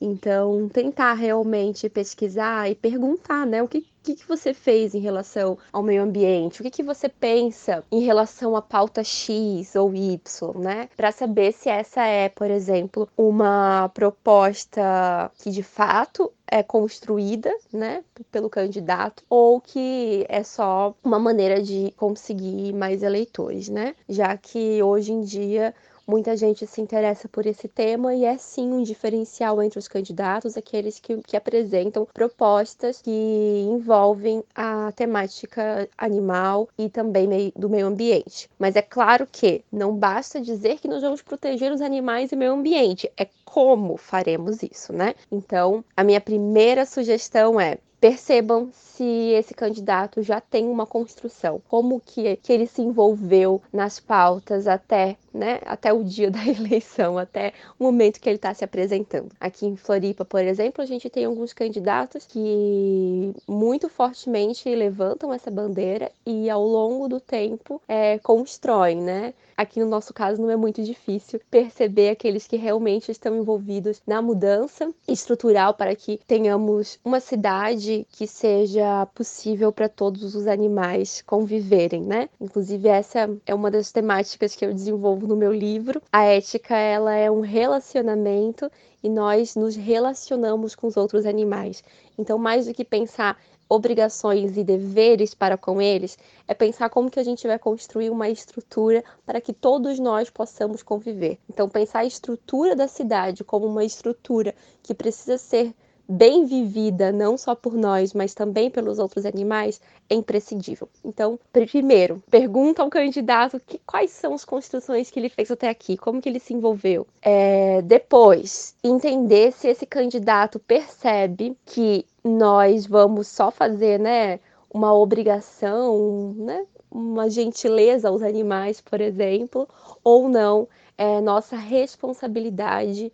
[0.00, 3.62] Então, tentar realmente pesquisar e perguntar, né?
[3.62, 6.60] O que, que, que você fez em relação ao meio ambiente?
[6.60, 10.18] O que, que você pensa em relação à pauta X ou Y,
[10.60, 10.88] né?
[10.96, 18.04] Para saber se essa é, por exemplo, uma proposta que de fato é construída, né,
[18.30, 23.94] pelo candidato, ou que é só uma maneira de conseguir mais eleitores, né?
[24.08, 25.74] Já que hoje em dia
[26.06, 30.56] Muita gente se interessa por esse tema e é sim um diferencial entre os candidatos
[30.56, 38.48] aqueles que, que apresentam propostas que envolvem a temática animal e também do meio ambiente.
[38.56, 42.52] Mas é claro que não basta dizer que nós vamos proteger os animais e meio
[42.52, 45.14] ambiente, é como faremos isso, né?
[45.30, 52.00] Então, a minha primeira sugestão é percebam se esse candidato já tem uma construção, como
[52.00, 57.52] que, que ele se envolveu nas pautas até, né, até o dia da eleição, até
[57.78, 59.28] o momento que ele está se apresentando.
[59.38, 65.50] Aqui em Floripa, por exemplo, a gente tem alguns candidatos que muito fortemente levantam essa
[65.50, 69.34] bandeira e ao longo do tempo é, constroem, né?
[69.56, 74.20] Aqui no nosso caso não é muito difícil perceber aqueles que realmente estão envolvidos na
[74.20, 82.02] mudança estrutural para que tenhamos uma cidade que seja possível para todos os animais conviverem,
[82.02, 82.28] né?
[82.38, 86.00] Inclusive essa é uma das temáticas que eu desenvolvo no meu livro.
[86.12, 88.70] A ética ela é um relacionamento
[89.02, 91.82] e nós nos relacionamos com os outros animais.
[92.18, 97.18] Então, mais do que pensar obrigações e deveres para com eles, é pensar como que
[97.18, 101.38] a gente vai construir uma estrutura para que todos nós possamos conviver.
[101.50, 105.74] Então, pensar a estrutura da cidade como uma estrutura que precisa ser
[106.08, 110.88] bem vivida, não só por nós, mas também pelos outros animais, é imprescindível.
[111.04, 115.96] Então, primeiro, pergunta ao candidato que, quais são as construções que ele fez até aqui,
[115.96, 117.06] como que ele se envolveu.
[117.20, 124.38] É, depois, entender se esse candidato percebe que nós vamos só fazer, né,
[124.72, 129.68] uma obrigação, né, uma gentileza aos animais, por exemplo,
[130.04, 133.12] ou não, é nossa responsabilidade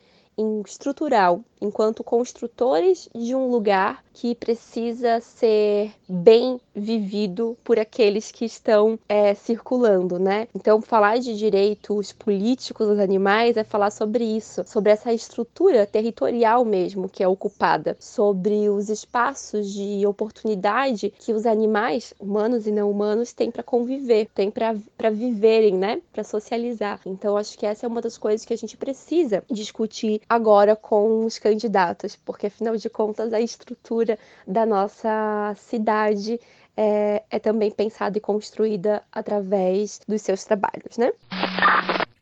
[0.66, 8.98] estrutural enquanto construtores de um lugar que precisa ser bem vivido por aqueles que estão
[9.08, 10.48] é, circulando, né?
[10.54, 16.64] Então, falar de direitos políticos dos animais é falar sobre isso, sobre essa estrutura territorial
[16.64, 22.90] mesmo que é ocupada, sobre os espaços de oportunidade que os animais, humanos e não
[22.90, 26.02] humanos, têm para conviver, têm para viverem, né?
[26.12, 27.00] Para socializar.
[27.06, 31.24] Então, acho que essa é uma das coisas que a gente precisa discutir agora com
[31.24, 36.40] os candidatos, porque afinal de contas a estrutura da nossa cidade
[36.76, 41.12] é, é também pensada e construída através dos seus trabalhos, né?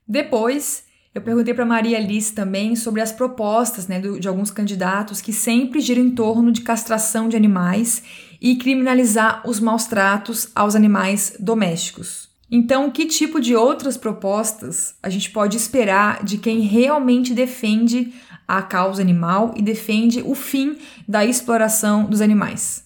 [0.06, 0.84] Depois,
[1.14, 5.80] eu perguntei para Maria Alice também sobre as propostas né, de alguns candidatos que sempre
[5.80, 8.02] giram em torno de castração de animais
[8.40, 12.29] e criminalizar os maus tratos aos animais domésticos.
[12.52, 18.12] Então, que tipo de outras propostas a gente pode esperar de quem realmente defende
[18.46, 22.84] a causa animal e defende o fim da exploração dos animais.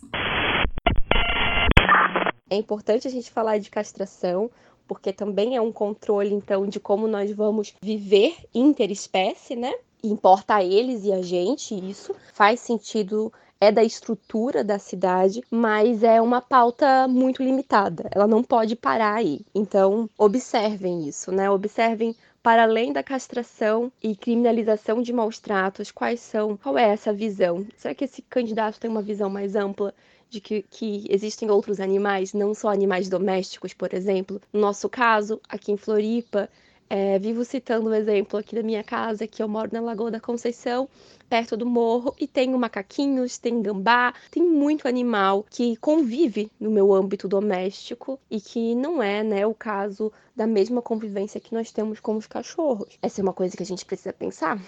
[2.51, 4.51] É importante a gente falar de castração,
[4.87, 9.73] porque também é um controle, então, de como nós vamos viver interespécie, né?
[10.03, 12.15] Importa a eles e a gente isso.
[12.35, 18.09] Faz sentido é da estrutura da cidade, mas é uma pauta muito limitada.
[18.11, 19.41] Ela não pode parar aí.
[19.55, 21.51] Então, observem isso, né?
[21.51, 27.11] Observem para além da castração e criminalização de maus tratos, quais são, qual é essa
[27.11, 27.67] visão?
[27.75, 29.95] Será que esse candidato tem uma visão mais ampla
[30.29, 34.43] de que, que, existem outros animais, não só animais domésticos, por exemplo?
[34.53, 36.51] No nosso caso, aqui em Floripa,
[36.89, 40.21] é, vivo citando o exemplo aqui da minha casa, que eu moro na Lagoa da
[40.21, 40.89] Conceição,
[41.29, 46.93] perto do morro, e tenho macaquinhos, tem gambá, tem muito animal que convive no meu
[46.93, 52.01] âmbito doméstico e que não é, né, o caso da mesma convivência que nós temos
[52.01, 52.99] com os cachorros.
[53.01, 54.61] Essa é uma coisa que a gente precisa pensar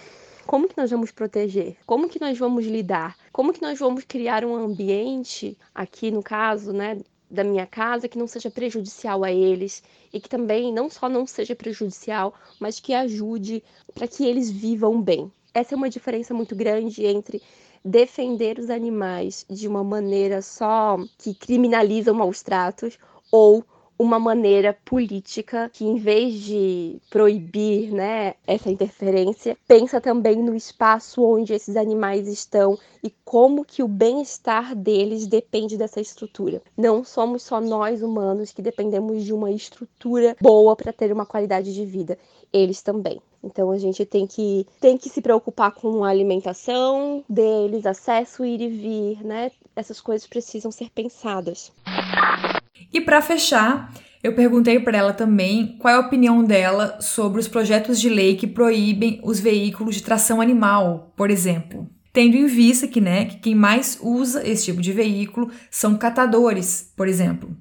[0.47, 1.75] como que nós vamos proteger?
[1.85, 3.17] Como que nós vamos lidar?
[3.33, 6.97] Como que nós vamos criar um ambiente, aqui no caso, né,
[7.29, 11.27] da minha casa que não seja prejudicial a eles e que também não só não
[11.27, 13.63] seja prejudicial, mas que ajude
[13.93, 15.31] para que eles vivam bem.
[15.53, 17.41] Essa é uma diferença muito grande entre
[17.83, 22.97] defender os animais de uma maneira só que criminaliza maus tratos
[23.31, 23.63] ou
[23.97, 31.23] uma maneira política que, em vez de proibir né, essa interferência, pensa também no espaço
[31.23, 36.61] onde esses animais estão e como que o bem-estar deles depende dessa estrutura.
[36.77, 41.73] Não somos só nós humanos que dependemos de uma estrutura boa para ter uma qualidade
[41.73, 42.17] de vida,
[42.53, 43.19] eles também.
[43.43, 48.61] Então a gente tem que, tem que se preocupar com a alimentação deles, acesso ir
[48.61, 49.51] e vir, né?
[49.75, 51.71] Essas coisas precisam ser pensadas.
[52.93, 57.47] E para fechar, eu perguntei para ela também qual é a opinião dela sobre os
[57.47, 61.89] projetos de lei que proíbem os veículos de tração animal, por exemplo.
[62.11, 66.91] Tendo em vista que, né, que quem mais usa esse tipo de veículo são catadores,
[66.95, 67.55] por exemplo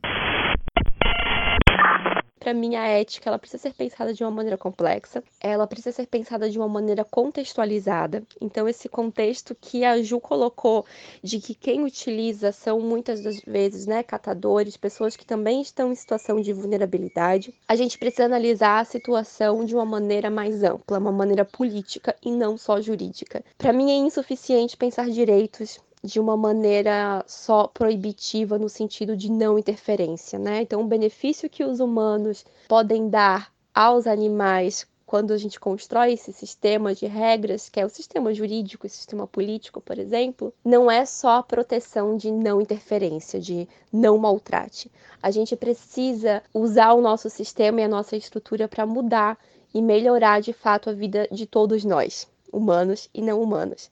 [2.47, 6.07] para mim, a ética ela precisa ser pensada de uma maneira complexa, ela precisa ser
[6.07, 8.23] pensada de uma maneira contextualizada.
[8.41, 10.87] Então, esse contexto que a Ju colocou
[11.21, 15.97] de que quem utiliza são muitas das vezes né, catadores, pessoas que também estão em
[15.97, 21.11] situação de vulnerabilidade, a gente precisa analisar a situação de uma maneira mais ampla, uma
[21.11, 23.45] maneira política e não só jurídica.
[23.59, 29.59] Para mim, é insuficiente pensar direitos de uma maneira só proibitiva no sentido de não
[29.59, 30.63] interferência, né?
[30.63, 36.33] Então, o benefício que os humanos podem dar aos animais quando a gente constrói esse
[36.33, 41.07] sistema de regras, que é o sistema jurídico, o sistema político, por exemplo, não é
[41.07, 44.91] só a proteção de não interferência, de não maltrate.
[45.23, 49.39] A gente precisa usar o nosso sistema e a nossa estrutura para mudar
[49.73, 53.91] e melhorar de fato a vida de todos nós, humanos e não humanos.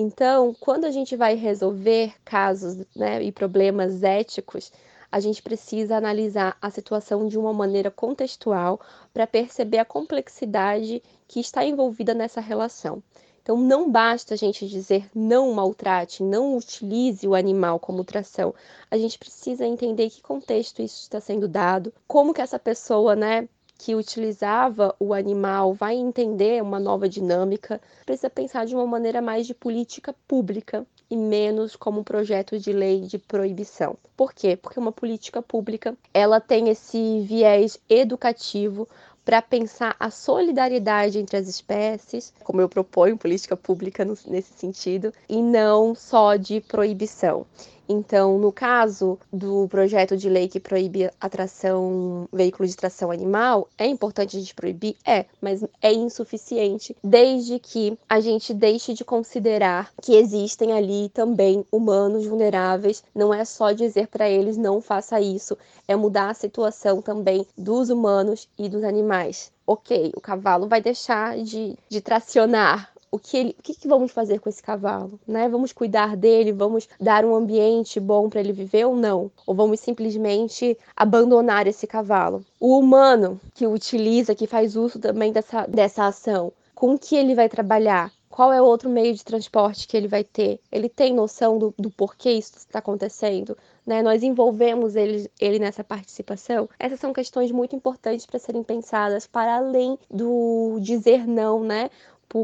[0.00, 4.72] Então, quando a gente vai resolver casos né, e problemas éticos,
[5.12, 8.80] a gente precisa analisar a situação de uma maneira contextual
[9.12, 13.02] para perceber a complexidade que está envolvida nessa relação.
[13.42, 18.54] Então, não basta a gente dizer não maltrate, não utilize o animal como tração.
[18.90, 23.46] A gente precisa entender que contexto isso está sendo dado, como que essa pessoa, né,
[23.80, 29.46] que utilizava o animal vai entender uma nova dinâmica, precisa pensar de uma maneira mais
[29.46, 33.96] de política pública e menos como um projeto de lei de proibição.
[34.14, 34.54] Por quê?
[34.54, 38.86] Porque uma política pública, ela tem esse viés educativo
[39.24, 45.40] para pensar a solidariedade entre as espécies, como eu proponho política pública nesse sentido, e
[45.42, 47.46] não só de proibição.
[47.92, 53.68] Então, no caso do projeto de lei que proíbe a tração, veículo de tração animal,
[53.76, 54.94] é importante a gente proibir?
[55.04, 61.66] É, mas é insuficiente, desde que a gente deixe de considerar que existem ali também
[61.72, 63.02] humanos vulneráveis.
[63.12, 67.90] Não é só dizer para eles não faça isso, é mudar a situação também dos
[67.90, 73.56] humanos e dos animais ok, o cavalo vai deixar de, de tracionar o que, ele,
[73.58, 75.48] o que, que vamos fazer com esse cavalo, né?
[75.48, 79.30] Vamos cuidar dele, vamos dar um ambiente bom para ele viver ou não?
[79.46, 82.44] Ou vamos simplesmente abandonar esse cavalo?
[82.60, 87.48] O humano que utiliza, que faz uso também dessa, dessa ação, com que ele vai
[87.48, 88.12] trabalhar?
[88.28, 90.60] Qual é o outro meio de transporte que ele vai ter?
[90.70, 93.58] Ele tem noção do, do porquê isso está acontecendo?
[93.84, 94.02] Né?
[94.02, 96.68] Nós envolvemos ele, ele nessa participação.
[96.78, 101.90] Essas são questões muito importantes para serem pensadas para além do dizer não, né?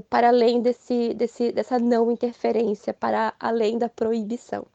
[0.09, 4.67] Para além desse, desse, dessa não interferência, para além da proibição.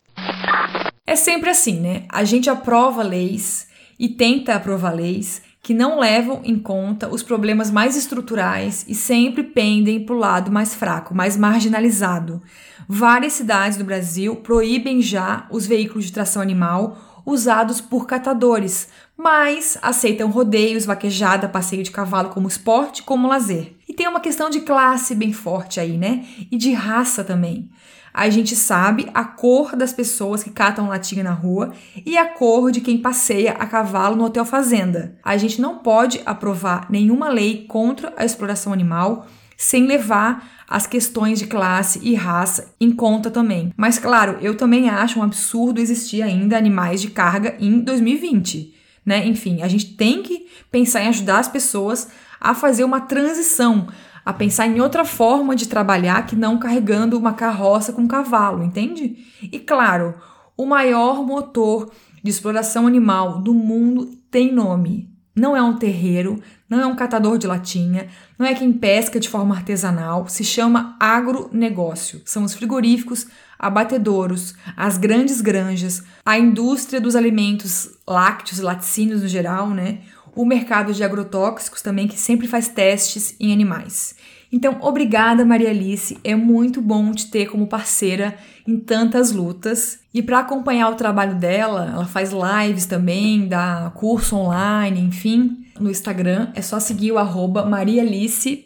[1.06, 2.06] É sempre assim, né?
[2.10, 3.67] A gente aprova leis
[4.00, 9.43] e tenta aprovar leis que não levam em conta os problemas mais estruturais e sempre
[9.43, 12.42] pendem para o lado mais fraco, mais marginalizado.
[12.88, 19.78] Várias cidades do Brasil proíbem já os veículos de tração animal usados por catadores, mas
[19.82, 23.76] aceitam rodeios, vaquejada, passeio de cavalo como esporte, como lazer.
[23.88, 26.26] E tem uma questão de classe bem forte aí, né?
[26.52, 27.69] E de raça também.
[28.13, 31.74] a gente sabe a cor das pessoas que catam latinha na rua
[32.06, 35.17] e a cor de quem passeia a cavalo no hotel fazenda.
[35.24, 39.28] A gente não pode aprovar nenhuma lei contra a exploração animal
[39.62, 43.72] sem levar as questões de classe e raça em conta também.
[43.78, 48.74] Mas claro, eu também acho um absurdo existir ainda animais de carga em 2020,
[49.06, 49.24] né?
[49.28, 52.08] Enfim, a gente tem que pensar em ajudar as pessoas
[52.40, 53.88] a fazer uma transição
[54.26, 58.64] a pensar em outra forma de trabalhar que não carregando uma carroça com um cavalo,
[58.64, 59.18] entende?
[59.44, 60.16] E claro,
[60.58, 61.92] o maior motor
[62.24, 65.11] de exploração animal do mundo tem nome.
[65.36, 68.08] Não é um terreiro, não é um catador de latinha,
[68.38, 72.21] não é quem pesca de forma artesanal, se chama agronegócio.
[72.25, 73.27] São os frigoríficos,
[73.58, 80.00] abatedouros, as grandes granjas, a indústria dos alimentos lácteos e laticínios no geral, né?
[80.36, 84.15] o mercado de agrotóxicos também, que sempre faz testes em animais.
[84.52, 86.17] Então, obrigada, Maria Alice.
[86.23, 88.35] É muito bom te ter como parceira
[88.67, 89.99] em tantas lutas.
[90.13, 95.65] E para acompanhar o trabalho dela, ela faz lives também, dá curso online, enfim.
[95.79, 98.62] No Instagram é só seguir o arroba marialice.s.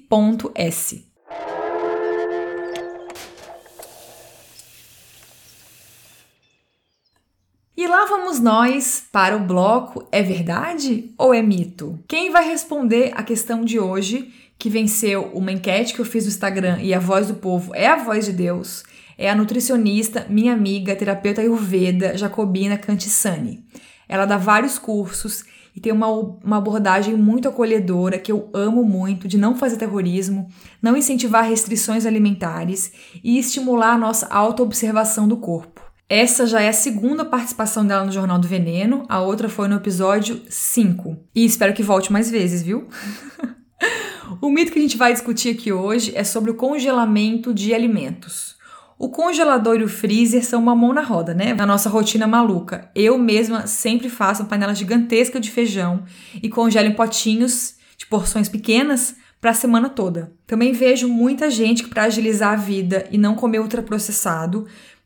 [7.77, 11.99] E lá vamos nós para o bloco É Verdade ou é Mito?
[12.07, 16.29] Quem vai responder a questão de hoje, que venceu uma enquete que eu fiz no
[16.29, 18.83] Instagram e a voz do povo é a voz de Deus,
[19.17, 23.63] é a nutricionista, minha amiga, terapeuta ayurveda, Jacobina Cantissani.
[24.07, 25.43] Ela dá vários cursos
[25.75, 30.47] e tem uma, uma abordagem muito acolhedora que eu amo muito, de não fazer terrorismo,
[30.81, 32.93] não incentivar restrições alimentares
[33.23, 35.81] e estimular a nossa autoobservação do corpo.
[36.07, 39.75] Essa já é a segunda participação dela no Jornal do Veneno, a outra foi no
[39.75, 41.17] episódio 5.
[41.33, 42.87] E espero que volte mais vezes, viu?
[44.41, 48.55] o mito que a gente vai discutir aqui hoje é sobre o congelamento de alimentos.
[48.97, 51.53] O congelador e o freezer são uma mão na roda, né?
[51.53, 52.89] Na nossa rotina maluca.
[52.95, 56.03] Eu mesma sempre faço uma panela gigantesca de feijão
[56.41, 60.31] e congelo em potinhos de porções pequenas para a semana toda.
[60.47, 64.65] Também vejo muita gente que, para agilizar a vida e não comer ultraprocessado,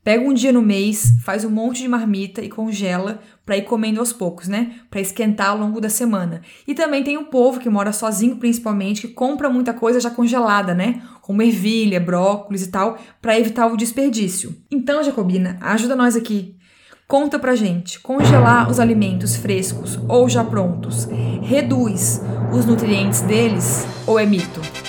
[0.10, 4.00] Pega um dia no mês, faz um monte de marmita e congela para ir comendo
[4.00, 4.72] aos poucos, né?
[4.90, 6.42] Para esquentar ao longo da semana.
[6.68, 10.74] E também tem o povo que mora sozinho, principalmente, que compra muita coisa já congelada,
[10.74, 11.00] né?
[11.22, 14.56] Como ervilha, brócolis e tal, para evitar o desperdício.
[14.72, 16.56] Então, Jacobina, ajuda nós aqui.
[17.08, 21.08] Conta pra gente, congelar os alimentos frescos ou já prontos
[21.44, 22.20] reduz
[22.52, 24.89] os nutrientes deles ou é mito?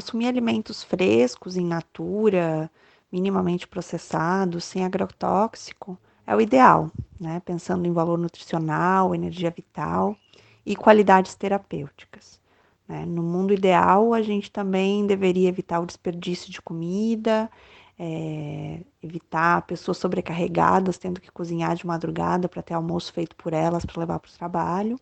[0.00, 2.70] Consumir alimentos frescos, em natura,
[3.12, 6.90] minimamente processados, sem agrotóxico, é o ideal,
[7.20, 7.42] né?
[7.44, 10.16] Pensando em valor nutricional, energia vital
[10.64, 12.40] e qualidades terapêuticas.
[12.88, 13.04] Né?
[13.04, 17.50] No mundo ideal, a gente também deveria evitar o desperdício de comida,
[17.98, 23.84] é, evitar pessoas sobrecarregadas tendo que cozinhar de madrugada para ter almoço feito por elas
[23.84, 24.98] para levar para o trabalho.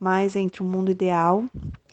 [0.00, 1.44] Mas entre o mundo ideal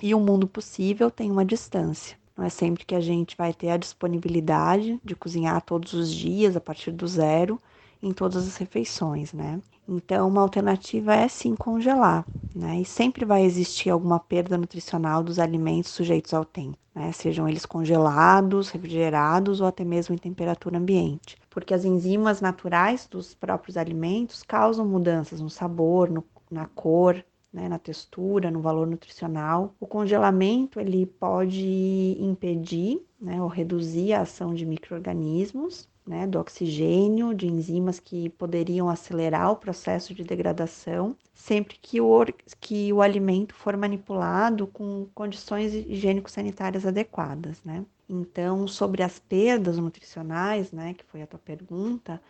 [0.02, 2.21] e o mundo possível tem uma distância.
[2.42, 6.56] Não é sempre que a gente vai ter a disponibilidade de cozinhar todos os dias,
[6.56, 7.62] a partir do zero,
[8.02, 9.62] em todas as refeições, né?
[9.88, 12.26] Então, uma alternativa é sim congelar,
[12.56, 12.82] né?
[12.82, 17.12] E sempre vai existir alguma perda nutricional dos alimentos sujeitos ao tempo, né?
[17.12, 21.38] Sejam eles congelados, refrigerados ou até mesmo em temperatura ambiente.
[21.48, 27.24] Porque as enzimas naturais dos próprios alimentos causam mudanças no sabor, no, na cor,
[27.54, 29.76] né, na textura, no valor nutricional.
[29.80, 37.34] O congelamento ele pode impedir né, ou reduzir a ação de micro-organismos, né, do oxigênio,
[37.34, 42.26] de enzimas que poderiam acelerar o processo de degradação, sempre que o,
[42.60, 47.64] que o alimento for manipulado com condições higiênico-sanitárias adequadas.
[47.64, 47.86] Né?
[48.10, 52.22] Então, sobre as perdas nutricionais, né, que foi a tua pergunta,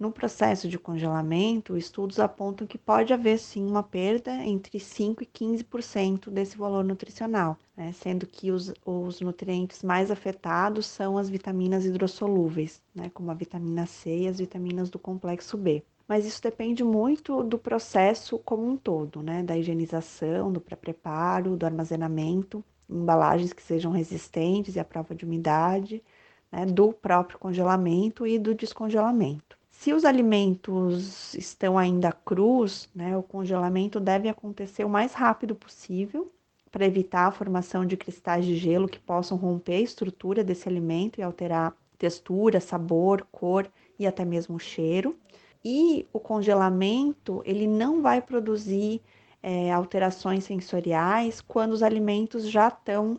[0.00, 5.26] no processo de congelamento, estudos apontam que pode haver sim uma perda entre 5 e
[5.26, 7.92] 15% desse valor nutricional, né?
[7.92, 13.10] sendo que os, os, nutrientes mais afetados são as vitaminas hidrossolúveis, né?
[13.12, 15.82] como a vitamina C e as vitaminas do complexo B.
[16.08, 19.42] Mas isso depende muito do processo como um todo, né?
[19.42, 26.02] da higienização, do pré-preparo, do armazenamento, embalagens que sejam resistentes e à prova de umidade,
[26.50, 26.64] né?
[26.64, 29.59] do próprio congelamento e do descongelamento.
[29.80, 36.30] Se os alimentos estão ainda crus, né, o congelamento deve acontecer o mais rápido possível
[36.70, 41.18] para evitar a formação de cristais de gelo que possam romper a estrutura desse alimento
[41.18, 43.66] e alterar textura, sabor, cor
[43.98, 45.16] e até mesmo cheiro.
[45.64, 49.00] E o congelamento ele não vai produzir
[49.42, 53.18] é, alterações sensoriais quando os alimentos já estão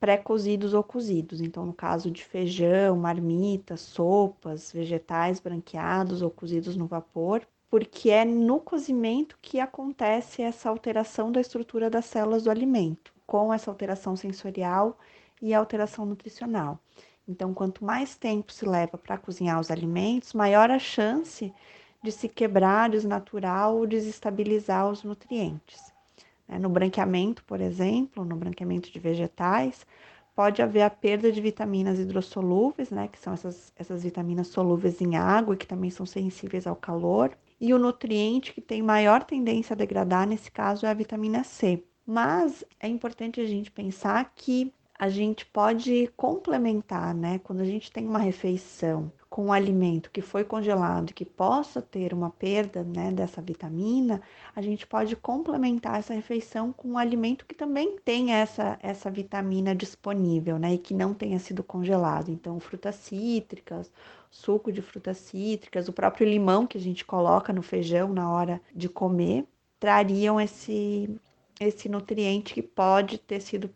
[0.00, 1.40] pré-cozidos ou cozidos.
[1.40, 8.24] Então, no caso de feijão, marmita, sopas, vegetais branqueados ou cozidos no vapor, porque é
[8.24, 14.16] no cozimento que acontece essa alteração da estrutura das células do alimento, com essa alteração
[14.16, 14.98] sensorial
[15.40, 16.80] e alteração nutricional.
[17.28, 21.54] Então, quanto mais tempo se leva para cozinhar os alimentos, maior a chance
[22.02, 25.89] de se quebrar, desnaturar ou desestabilizar os nutrientes.
[26.50, 26.58] Né?
[26.58, 29.86] No branqueamento, por exemplo, no branqueamento de vegetais,
[30.34, 35.16] pode haver a perda de vitaminas hidrossolúveis, né, que são essas, essas vitaminas solúveis em
[35.16, 37.36] água que também são sensíveis ao calor.
[37.60, 41.84] E o nutriente que tem maior tendência a degradar, nesse caso, é a vitamina C.
[42.06, 47.38] Mas é importante a gente pensar que a gente pode complementar, né?
[47.38, 51.80] Quando a gente tem uma refeição com um alimento que foi congelado e que possa
[51.80, 54.20] ter uma perda né, dessa vitamina,
[54.54, 59.72] a gente pode complementar essa refeição com um alimento que também tem essa, essa vitamina
[59.72, 60.74] disponível, né?
[60.74, 62.28] E que não tenha sido congelado.
[62.28, 63.92] Então, frutas cítricas,
[64.30, 68.60] suco de frutas cítricas, o próprio limão que a gente coloca no feijão na hora
[68.74, 69.46] de comer,
[69.78, 71.08] trariam esse,
[71.60, 73.70] esse nutriente que pode ter sido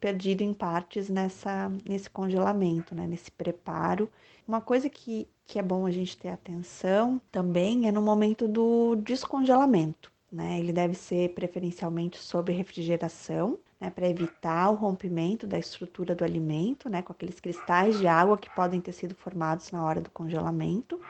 [0.00, 4.10] perdido em partes nessa, nesse congelamento, né, nesse preparo.
[4.48, 8.96] Uma coisa que, que é bom a gente ter atenção também é no momento do
[8.96, 10.10] descongelamento.
[10.32, 10.58] Né?
[10.58, 16.88] Ele deve ser preferencialmente sob refrigeração, né, para evitar o rompimento da estrutura do alimento,
[16.88, 21.00] né, com aqueles cristais de água que podem ter sido formados na hora do congelamento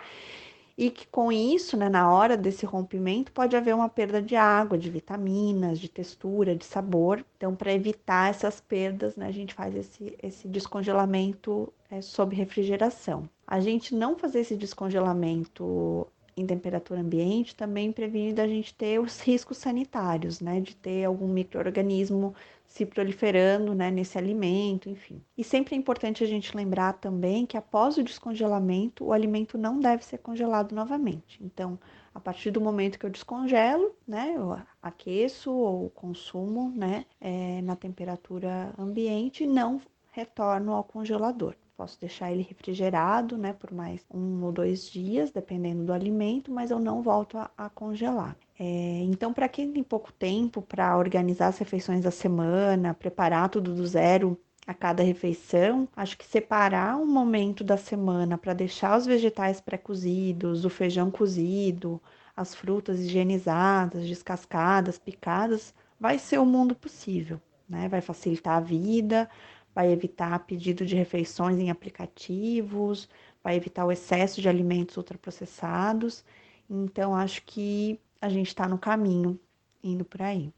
[0.81, 4.79] e que com isso, né, na hora desse rompimento, pode haver uma perda de água,
[4.79, 7.23] de vitaminas, de textura, de sabor.
[7.37, 13.29] Então, para evitar essas perdas, né, a gente faz esse, esse descongelamento é, sob refrigeração.
[13.47, 19.21] A gente não fazer esse descongelamento em temperatura ambiente também previne da gente ter os
[19.21, 22.35] riscos sanitários, né, de ter algum microorganismo
[22.71, 25.21] se proliferando né, nesse alimento, enfim.
[25.37, 29.81] E sempre é importante a gente lembrar também que após o descongelamento, o alimento não
[29.81, 31.43] deve ser congelado novamente.
[31.43, 31.77] Então,
[32.15, 37.75] a partir do momento que eu descongelo, né, eu aqueço ou consumo né, é, na
[37.75, 39.81] temperatura ambiente, não
[40.13, 41.57] retorno ao congelador.
[41.81, 46.71] Posso deixar ele refrigerado, né, por mais um ou dois dias, dependendo do alimento, mas
[46.71, 48.37] eu não volto a, a congelar.
[48.59, 53.75] É, então, para quem tem pouco tempo para organizar as refeições da semana, preparar tudo
[53.75, 59.07] do zero a cada refeição, acho que separar um momento da semana para deixar os
[59.07, 61.99] vegetais pré-cozidos, o feijão cozido,
[62.37, 67.89] as frutas higienizadas, descascadas, picadas, vai ser o mundo possível, né?
[67.89, 69.31] Vai facilitar a vida,
[69.75, 73.09] vai evitar pedido de refeições em aplicativos,
[73.43, 76.25] vai evitar o excesso de alimentos ultraprocessados.
[76.69, 79.39] Então, acho que a gente está no caminho
[79.83, 80.53] indo por aí.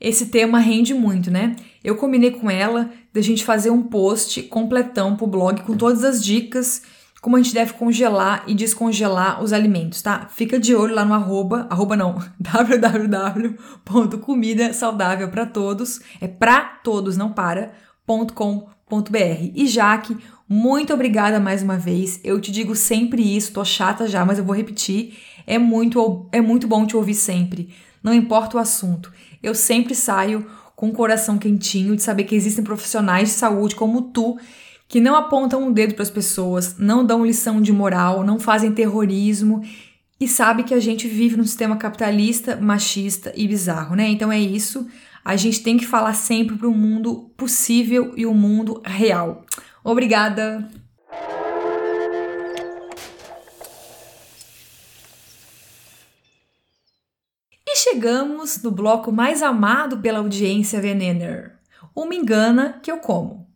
[0.00, 1.54] Esse tema rende muito, né?
[1.82, 6.22] Eu combinei com ela da gente fazer um post completão pro blog com todas as
[6.22, 6.82] dicas
[7.22, 10.26] como a gente deve congelar e descongelar os alimentos, tá?
[10.28, 12.18] Fica de olho lá no arroba, arroba não,
[14.74, 17.72] saudável para todos, é para todos, não para,
[18.06, 19.50] .com.br.
[19.54, 20.16] E Jaque,
[20.48, 22.20] muito obrigada mais uma vez.
[22.22, 25.18] Eu te digo sempre isso, tô chata já, mas eu vou repetir.
[25.46, 27.70] É muito, é muito bom te ouvir sempre,
[28.02, 29.12] não importa o assunto.
[29.42, 30.46] Eu sempre saio
[30.76, 34.38] com o coração quentinho de saber que existem profissionais de saúde como tu
[34.92, 38.72] que não apontam um dedo para as pessoas, não dão lição de moral, não fazem
[38.72, 39.62] terrorismo
[40.20, 44.06] e sabe que a gente vive num sistema capitalista, machista e bizarro, né?
[44.08, 44.86] Então é isso.
[45.24, 49.44] A gente tem que falar sempre para o mundo possível e o mundo real.
[49.84, 50.68] Obrigada.
[57.66, 61.56] E chegamos no bloco mais amado pela audiência venener.
[61.94, 63.46] Uma engana que eu como.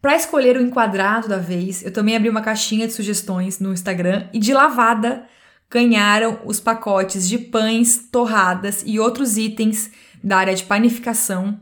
[0.00, 4.28] Para escolher o enquadrado da vez, eu também abri uma caixinha de sugestões no Instagram
[4.32, 5.26] e de lavada
[5.70, 9.90] ganharam os pacotes de pães, torradas e outros itens
[10.22, 11.60] da área de panificação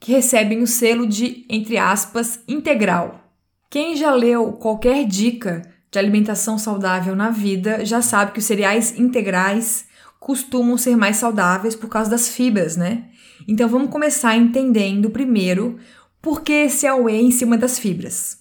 [0.00, 3.20] que recebem o selo de, entre aspas, integral.
[3.68, 8.98] Quem já leu qualquer dica de alimentação saudável na vida já sabe que os cereais
[8.98, 9.84] integrais
[10.18, 13.04] costumam ser mais saudáveis por causa das fibras, né?
[13.46, 15.78] Então vamos começar entendendo primeiro
[16.20, 18.38] por que esse AUE em cima das fibras.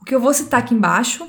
[0.00, 1.28] O que eu vou citar aqui embaixo,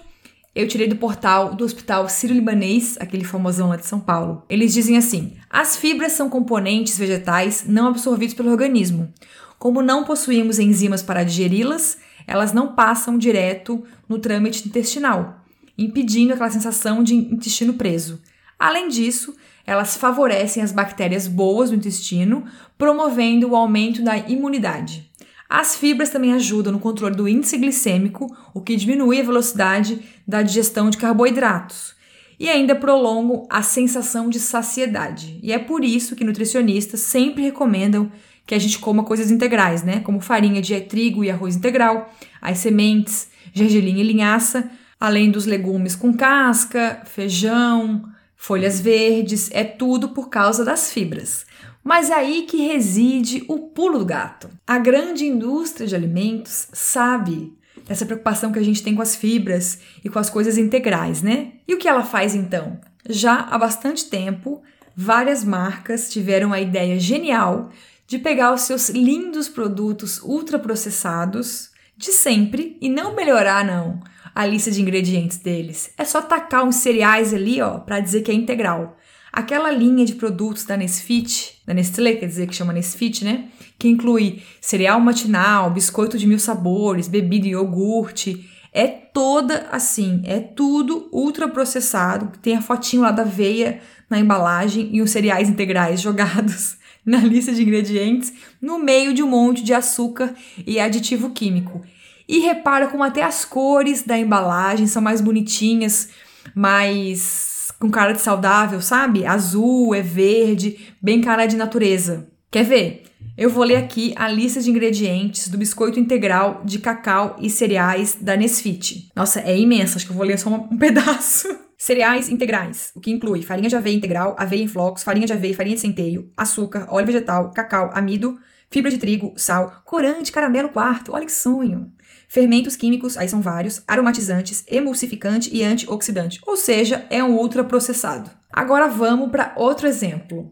[0.58, 4.43] eu tirei do portal do Hospital Sírio-Libanês, aquele famosão lá de São Paulo.
[4.49, 9.14] Eles dizem assim: as fibras são componentes vegetais não absorvidos pelo organismo.
[9.60, 15.45] Como não possuímos enzimas para digeri-las, elas não passam direto no trâmite intestinal,
[15.78, 18.20] impedindo aquela sensação de intestino preso.
[18.58, 22.45] Além disso, elas favorecem as bactérias boas do intestino,
[22.80, 25.07] promovendo o aumento da imunidade.
[25.49, 30.41] As fibras também ajudam no controle do índice glicêmico, o que diminui a velocidade da
[30.41, 31.95] digestão de carboidratos.
[32.39, 35.39] E ainda prolongam a sensação de saciedade.
[35.41, 38.11] E é por isso que nutricionistas sempre recomendam
[38.45, 40.01] que a gente coma coisas integrais, né?
[40.01, 44.69] Como farinha de trigo e arroz integral, as sementes, gergelim e linhaça,
[44.99, 48.03] além dos legumes com casca, feijão,
[48.35, 51.46] folhas verdes, é tudo por causa das fibras.
[51.88, 54.49] Mas é aí que reside o pulo do gato.
[54.67, 57.57] A grande indústria de alimentos sabe
[57.88, 61.53] dessa preocupação que a gente tem com as fibras e com as coisas integrais, né?
[61.65, 62.77] E o que ela faz então?
[63.07, 64.61] Já há bastante tempo,
[64.93, 67.69] várias marcas tiveram a ideia genial
[68.05, 74.01] de pegar os seus lindos produtos ultraprocessados de sempre e não melhorar não
[74.35, 75.89] a lista de ingredientes deles.
[75.97, 78.97] É só tacar uns cereais ali, ó, para dizer que é integral.
[79.32, 83.45] Aquela linha de produtos da Nesfit, da Nestlé, quer dizer que chama Nesfit, né?
[83.78, 88.49] Que inclui cereal matinal, biscoito de mil sabores, bebida e iogurte.
[88.73, 92.32] É toda assim, é tudo ultraprocessado.
[92.41, 97.53] Tem a fotinho lá da aveia na embalagem e os cereais integrais jogados na lista
[97.53, 100.34] de ingredientes no meio de um monte de açúcar
[100.65, 101.82] e aditivo químico.
[102.28, 106.09] E repara como até as cores da embalagem são mais bonitinhas,
[106.53, 109.25] mais com cara de saudável, sabe?
[109.25, 112.28] Azul, é verde, bem cara de natureza.
[112.49, 113.03] Quer ver?
[113.38, 118.17] Eu vou ler aqui a lista de ingredientes do biscoito integral de cacau e cereais
[118.19, 119.11] da Nesfit.
[119.15, 121.47] Nossa, é imensa, acho que eu vou ler só um pedaço.
[121.78, 125.53] Cereais integrais, o que inclui farinha de aveia integral, aveia em flocos, farinha de aveia,
[125.53, 128.39] farinha de centeio, açúcar, óleo vegetal, cacau, amido,
[128.71, 131.91] fibra de trigo, sal, corante, caramelo quarto, olha que sonho.
[132.28, 138.30] Fermentos químicos, aí são vários, aromatizantes, emulsificante e antioxidante, ou seja, é um ultraprocessado.
[138.51, 140.51] Agora vamos para outro exemplo.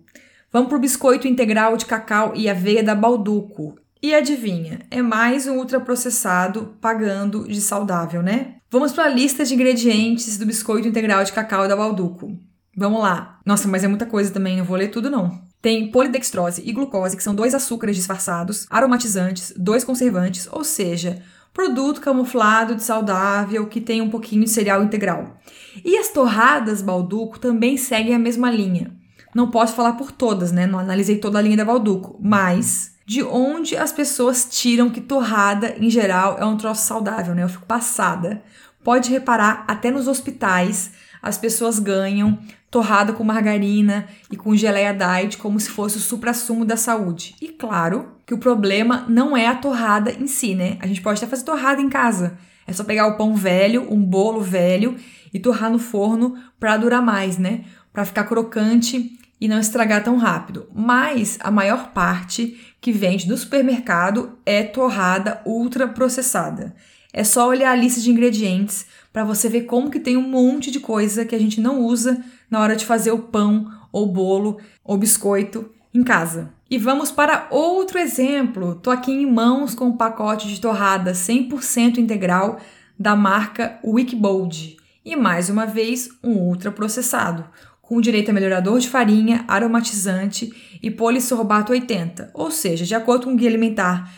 [0.51, 3.75] Vamos para o biscoito integral de cacau e aveia da Balduco.
[4.01, 8.55] E adivinha, é mais um ultraprocessado pagando de saudável, né?
[8.71, 12.37] Vamos para a lista de ingredientes do biscoito integral de cacau da Balduco.
[12.77, 13.39] Vamos lá.
[13.45, 15.43] Nossa, mas é muita coisa também, não vou ler tudo não.
[15.61, 21.23] Tem polidextrose e glucose, que são dois açúcares disfarçados, aromatizantes, dois conservantes, ou seja,
[21.55, 25.37] produto camuflado de saudável que tem um pouquinho de cereal integral.
[25.85, 28.91] E as torradas Balduco também seguem a mesma linha.
[29.33, 30.67] Não posso falar por todas, né?
[30.67, 35.75] Não analisei toda a linha da Balduco, mas de onde as pessoas tiram que torrada,
[35.79, 37.43] em geral, é um troço saudável, né?
[37.43, 38.43] Eu fico passada.
[38.83, 40.91] Pode reparar, até nos hospitais,
[41.25, 42.37] as pessoas ganham
[42.69, 47.35] torrada com margarina e com geleia diet como se fosse o supra-sumo da saúde.
[47.41, 50.77] E claro que o problema não é a torrada em si, né?
[50.79, 52.37] A gente pode até fazer torrada em casa.
[52.67, 54.97] É só pegar o pão velho, um bolo velho
[55.33, 57.65] e torrar no forno para durar mais, né?
[57.91, 60.67] Para ficar crocante e não estragar tão rápido.
[60.75, 66.75] Mas a maior parte que vende do supermercado é torrada ultra processada.
[67.11, 68.85] É só olhar a lista de ingredientes
[69.15, 72.21] para você ver como que tem um monte de coisa que a gente não usa
[72.51, 76.51] na hora de fazer o pão ou bolo ou biscoito em casa.
[76.69, 78.75] E vamos para outro exemplo.
[78.75, 82.59] Tô aqui em mãos com um pacote de torrada 100% integral
[82.99, 84.75] da marca Wickbold.
[85.05, 87.45] E mais uma vez, um ultra processado
[87.81, 90.51] com direito a melhorador de farinha, aromatizante
[90.83, 94.11] e polissorbato 80, ou seja, de acordo com o Guia Alimentar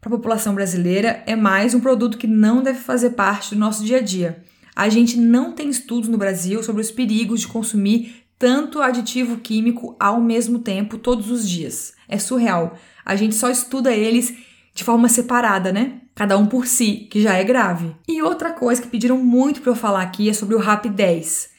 [0.00, 3.84] para a população brasileira, é mais um produto que não deve fazer parte do nosso
[3.84, 4.42] dia a dia.
[4.74, 9.94] A gente não tem estudos no Brasil sobre os perigos de consumir tanto aditivo químico
[10.00, 11.92] ao mesmo tempo todos os dias.
[12.08, 12.78] É surreal.
[13.04, 14.34] A gente só estuda eles
[14.74, 16.00] de forma separada, né?
[16.14, 17.94] Cada um por si, que já é grave.
[18.08, 21.49] E outra coisa que pediram muito para eu falar aqui é sobre o RAP 10.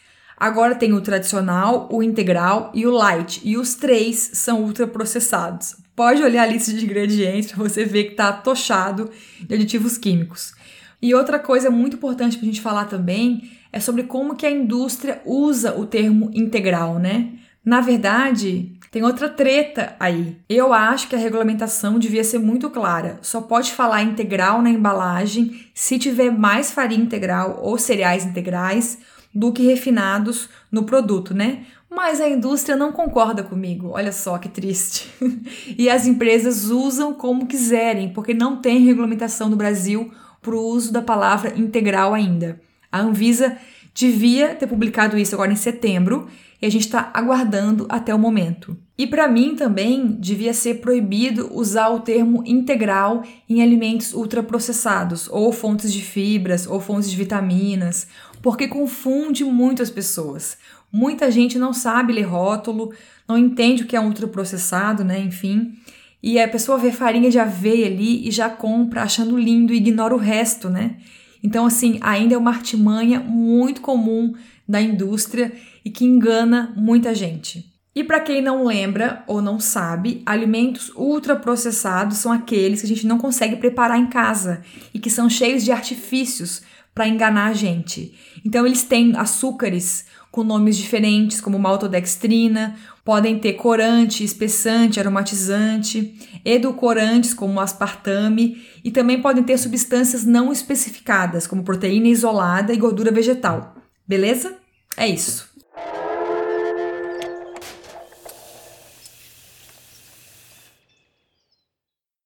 [0.41, 5.75] Agora tem o tradicional, o integral e o light, e os três são ultraprocessados.
[5.95, 10.55] Pode olhar a lista de ingredientes para você ver que está tochado de aditivos químicos.
[10.99, 14.49] E outra coisa muito importante para a gente falar também é sobre como que a
[14.49, 17.33] indústria usa o termo integral, né?
[17.63, 20.39] Na verdade, tem outra treta aí.
[20.49, 23.19] Eu acho que a regulamentação devia ser muito clara.
[23.21, 28.97] Só pode falar integral na embalagem se tiver mais farinha integral ou cereais integrais
[29.33, 31.65] do que refinados no produto, né?
[31.89, 35.11] Mas a indústria não concorda comigo, olha só que triste.
[35.77, 40.11] e as empresas usam como quiserem, porque não tem regulamentação no Brasil
[40.41, 42.61] para o uso da palavra integral ainda.
[42.91, 43.57] A Anvisa
[43.93, 46.27] devia ter publicado isso agora em setembro
[46.61, 48.77] e a gente está aguardando até o momento.
[48.97, 55.51] E para mim também devia ser proibido usar o termo integral em alimentos ultraprocessados, ou
[55.51, 58.07] fontes de fibras, ou fontes de vitaminas,
[58.43, 60.57] porque confunde muito as pessoas.
[60.91, 62.93] Muita gente não sabe ler rótulo,
[63.27, 65.19] não entende o que é ultraprocessado, né?
[65.19, 65.73] Enfim.
[66.21, 70.13] E a pessoa vê farinha de aveia ali e já compra achando lindo e ignora
[70.13, 70.97] o resto, né?
[71.43, 74.33] Então, assim, ainda é uma artimanha muito comum
[74.67, 75.51] da indústria
[75.83, 77.71] e que engana muita gente.
[77.93, 83.05] E para quem não lembra ou não sabe, alimentos ultraprocessados são aqueles que a gente
[83.05, 84.61] não consegue preparar em casa
[84.93, 86.61] e que são cheios de artifícios
[86.95, 88.17] para enganar a gente.
[88.45, 97.33] Então eles têm açúcares com nomes diferentes, como maltodextrina, podem ter corante, espessante, aromatizante, edulcorantes
[97.33, 103.75] como aspartame e também podem ter substâncias não especificadas, como proteína isolada e gordura vegetal.
[104.07, 104.57] Beleza?
[104.95, 105.51] É isso.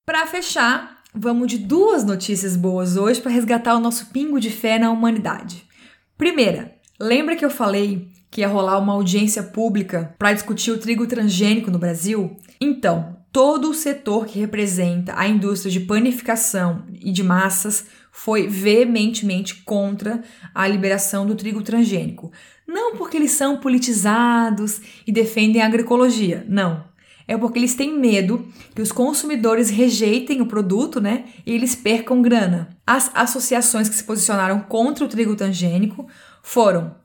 [0.05, 4.77] Para fechar, vamos de duas notícias boas hoje para resgatar o nosso pingo de fé
[4.77, 5.65] na humanidade.
[6.15, 11.07] Primeira, lembra que eu falei que ia rolar uma audiência pública para discutir o trigo
[11.07, 12.35] transgênico no Brasil?
[12.59, 19.55] Então, todo o setor que representa a indústria de panificação e de massas foi veementemente
[19.63, 20.23] contra
[20.53, 22.31] a liberação do trigo transgênico.
[22.67, 26.95] Não porque eles são politizados e defendem a agroecologia, não
[27.27, 31.25] é porque eles têm medo que os consumidores rejeitem o produto, né?
[31.45, 32.69] E eles percam grana.
[32.85, 36.07] As associações que se posicionaram contra o trigo transgênico
[36.45, 36.95] foram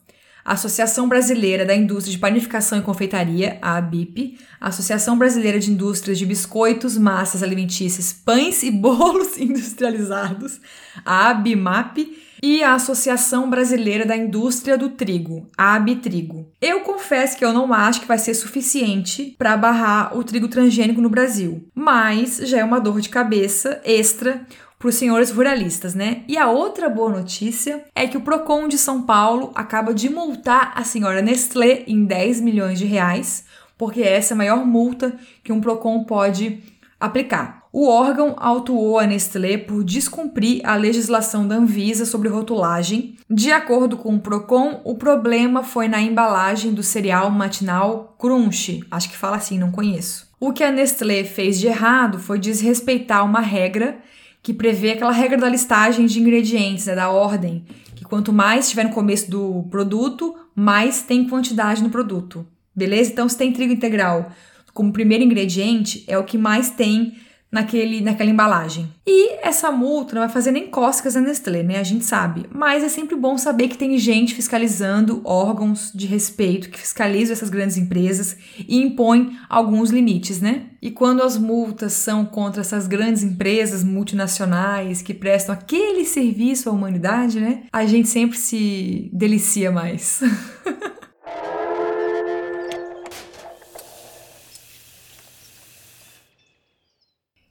[0.44, 5.70] a Associação Brasileira da Indústria de Panificação e Confeitaria, a ABIP, a Associação Brasileira de
[5.70, 10.60] Indústrias de Biscoitos, Massas Alimentícias, Pães e Bolos Industrializados,
[11.04, 11.98] a ABIMAP,
[12.42, 16.50] e a Associação Brasileira da Indústria do Trigo, a Abitrigo.
[16.60, 21.02] Eu confesso que eu não acho que vai ser suficiente para barrar o trigo transgênico
[21.02, 24.46] no Brasil, mas já é uma dor de cabeça extra
[24.80, 26.22] para os senhores ruralistas, né?
[26.26, 30.72] E a outra boa notícia é que o Procon de São Paulo acaba de multar
[30.74, 33.44] a senhora Nestlé em 10 milhões de reais,
[33.76, 35.14] porque essa é a maior multa
[35.44, 36.62] que um Procon pode
[36.98, 37.60] aplicar.
[37.70, 43.16] O órgão autuou a Nestlé por descumprir a legislação da Anvisa sobre rotulagem.
[43.28, 49.10] De acordo com o Procon, o problema foi na embalagem do cereal matinal Crunch, acho
[49.10, 50.30] que fala assim, não conheço.
[50.40, 53.98] O que a Nestlé fez de errado foi desrespeitar uma regra
[54.42, 57.64] que prevê aquela regra da listagem de ingredientes, né, da ordem,
[57.94, 62.46] que quanto mais estiver no começo do produto, mais tem quantidade no produto.
[62.74, 63.12] Beleza?
[63.12, 64.30] Então, se tem trigo integral
[64.72, 67.14] como primeiro ingrediente, é o que mais tem
[67.50, 68.92] naquele, naquela embalagem.
[69.06, 71.78] E essa multa não vai fazer nem cócegas na Nestlé, né?
[71.78, 72.46] A gente sabe.
[72.52, 77.50] Mas é sempre bom saber que tem gente fiscalizando, órgãos de respeito que fiscalizam essas
[77.50, 78.36] grandes empresas
[78.68, 80.66] e impõem alguns limites, né?
[80.80, 86.72] E quando as multas são contra essas grandes empresas multinacionais que prestam aquele serviço à
[86.72, 87.64] humanidade, né?
[87.72, 90.20] A gente sempre se delicia mais.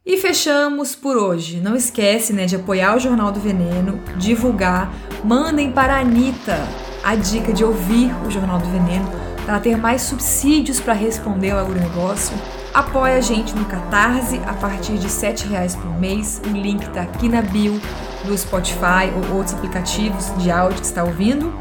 [0.09, 1.57] E fechamos por hoje.
[1.57, 4.91] Não esquece né, de apoiar o Jornal do Veneno, divulgar,
[5.23, 6.67] mandem para a Anitta
[7.03, 9.07] a dica de ouvir o Jornal do Veneno
[9.45, 12.35] para ter mais subsídios para responder ao agronegócio.
[12.73, 16.41] Apoie a gente no Catarse a partir de R$ reais por mês.
[16.43, 17.79] O link está aqui na bio
[18.25, 21.53] do Spotify ou outros aplicativos de áudio que está ouvindo.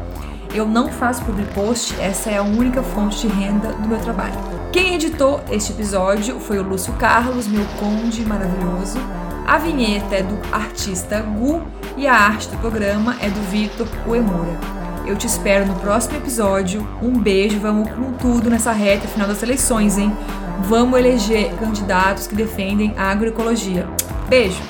[0.55, 4.58] Eu não faço public post, essa é a única fonte de renda do meu trabalho.
[4.71, 8.99] Quem editou este episódio foi o Lúcio Carlos, meu conde maravilhoso.
[9.47, 11.63] A vinheta é do artista Gu
[11.97, 14.59] e a arte do programa é do Vitor Uemura.
[15.07, 16.87] Eu te espero no próximo episódio.
[17.01, 20.15] Um beijo, vamos com tudo nessa reta final das eleições, hein?
[20.65, 23.87] Vamos eleger candidatos que defendem a agroecologia.
[24.27, 24.61] Beijo!